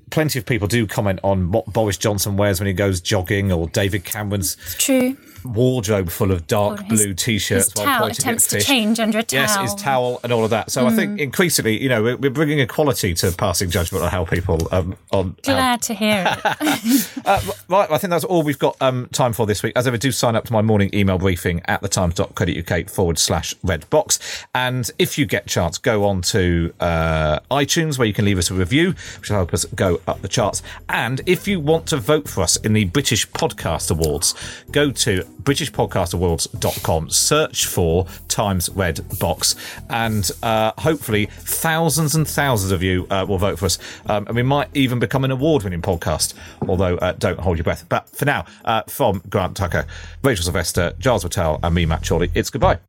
plenty 0.09 0.39
of 0.39 0.45
people 0.45 0.67
do 0.67 0.87
comment 0.87 1.19
on 1.23 1.51
what 1.51 1.65
Boris 1.71 1.97
Johnson 1.97 2.37
wears 2.37 2.59
when 2.59 2.67
he 2.67 2.73
goes 2.73 3.01
jogging, 3.01 3.51
or 3.51 3.67
David 3.67 4.05
Cameron's 4.05 4.55
True. 4.77 5.17
Wardrobe 5.53 6.09
full 6.09 6.31
of 6.31 6.47
dark 6.47 6.81
his- 6.83 7.01
blue 7.03 7.13
t-shirts 7.13 7.71
his 7.73 7.85
while 7.85 8.01
pointing 8.01 8.17
attempts 8.17 8.45
at 8.47 8.49
to 8.51 8.55
fish. 8.57 8.65
change 8.67 8.99
under 8.99 9.19
a 9.19 9.25
Yes, 9.29 9.55
his 9.57 9.75
towel. 9.75 10.17
Mm. 10.17 10.23
and 10.25 10.33
all 10.33 10.43
of 10.43 10.49
that. 10.51 10.71
So 10.71 10.85
I 10.87 10.91
think 10.91 11.19
increasingly, 11.19 11.81
you 11.81 11.89
know, 11.89 12.01
we're, 12.03 12.17
we're 12.17 12.29
bringing 12.31 12.59
equality 12.59 13.13
to 13.15 13.31
passing 13.31 13.69
judgment 13.69 14.03
on 14.03 14.11
how 14.11 14.25
people 14.25 14.67
um, 14.71 14.95
on 15.11 15.35
Glad 15.43 15.81
to 15.83 15.93
hear 15.93 16.25
it. 16.27 17.09
uh, 17.25 17.41
right, 17.67 17.89
I 17.91 17.97
think 17.97 18.11
that's 18.11 18.23
all 18.23 18.43
we've 18.43 18.59
got 18.59 18.75
um, 18.81 19.07
time 19.11 19.33
for 19.33 19.45
this 19.45 19.63
week. 19.63 19.73
As 19.75 19.87
ever, 19.87 19.97
do 19.97 20.11
sign 20.11 20.35
up 20.35 20.45
to 20.45 20.53
my 20.53 20.61
morning 20.61 20.89
email 20.93 21.17
briefing 21.17 21.61
at 21.65 21.81
thetimes.co.uk 21.81 22.89
forward 22.89 23.19
slash 23.19 23.53
red 23.63 23.89
box. 23.89 24.19
And 24.55 24.89
if 24.99 25.17
you 25.17 25.25
get 25.25 25.45
a 25.45 25.49
chance, 25.49 25.77
go 25.77 26.05
on 26.05 26.21
to 26.23 26.73
uh, 26.79 27.39
iTunes 27.51 27.97
where 27.97 28.07
you 28.07 28.13
can 28.13 28.25
leave 28.25 28.37
us 28.37 28.49
a 28.49 28.53
review, 28.53 28.93
which 29.19 29.29
will 29.29 29.37
help 29.37 29.53
us 29.53 29.65
go 29.75 29.99
up 30.07 30.21
the 30.21 30.27
charts. 30.27 30.61
And 30.89 31.21
if 31.25 31.47
you 31.47 31.59
want 31.59 31.87
to 31.87 31.97
vote 31.97 32.27
for 32.27 32.41
us 32.41 32.55
in 32.57 32.73
the 32.73 32.85
British 32.85 33.27
Podcast 33.29 33.91
Awards, 33.91 34.33
go 34.71 34.91
to 34.91 35.23
BritishPodcastAwards.com, 35.43 37.09
search 37.09 37.65
for 37.65 38.05
Times 38.27 38.69
Red 38.69 39.01
Box, 39.19 39.55
and 39.89 40.29
uh, 40.43 40.73
hopefully 40.79 41.27
thousands 41.31 42.15
and 42.15 42.27
thousands 42.27 42.71
of 42.71 42.83
you 42.83 43.07
uh, 43.09 43.25
will 43.27 43.37
vote 43.37 43.59
for 43.59 43.65
us. 43.65 43.77
Um, 44.05 44.27
and 44.27 44.35
we 44.35 44.43
might 44.43 44.69
even 44.73 44.99
become 44.99 45.23
an 45.23 45.31
award 45.31 45.63
winning 45.63 45.81
podcast, 45.81 46.33
although 46.67 46.97
uh, 46.97 47.13
don't 47.13 47.39
hold 47.39 47.57
your 47.57 47.63
breath. 47.63 47.85
But 47.89 48.09
for 48.09 48.25
now, 48.25 48.45
uh, 48.65 48.83
from 48.87 49.21
Grant 49.29 49.57
Tucker, 49.57 49.85
Rachel 50.23 50.43
Sylvester, 50.43 50.93
Giles 50.99 51.23
Whittell, 51.23 51.59
and 51.63 51.73
me, 51.73 51.85
Matt 51.85 52.07
Chorley, 52.07 52.31
it's 52.33 52.49
goodbye. 52.49 52.79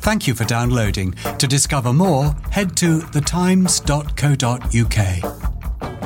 Thank 0.00 0.26
you 0.26 0.34
for 0.34 0.44
downloading. 0.44 1.12
To 1.38 1.46
discover 1.46 1.92
more, 1.92 2.34
head 2.50 2.76
to 2.78 3.00
thetimes.co.uk. 3.00 5.97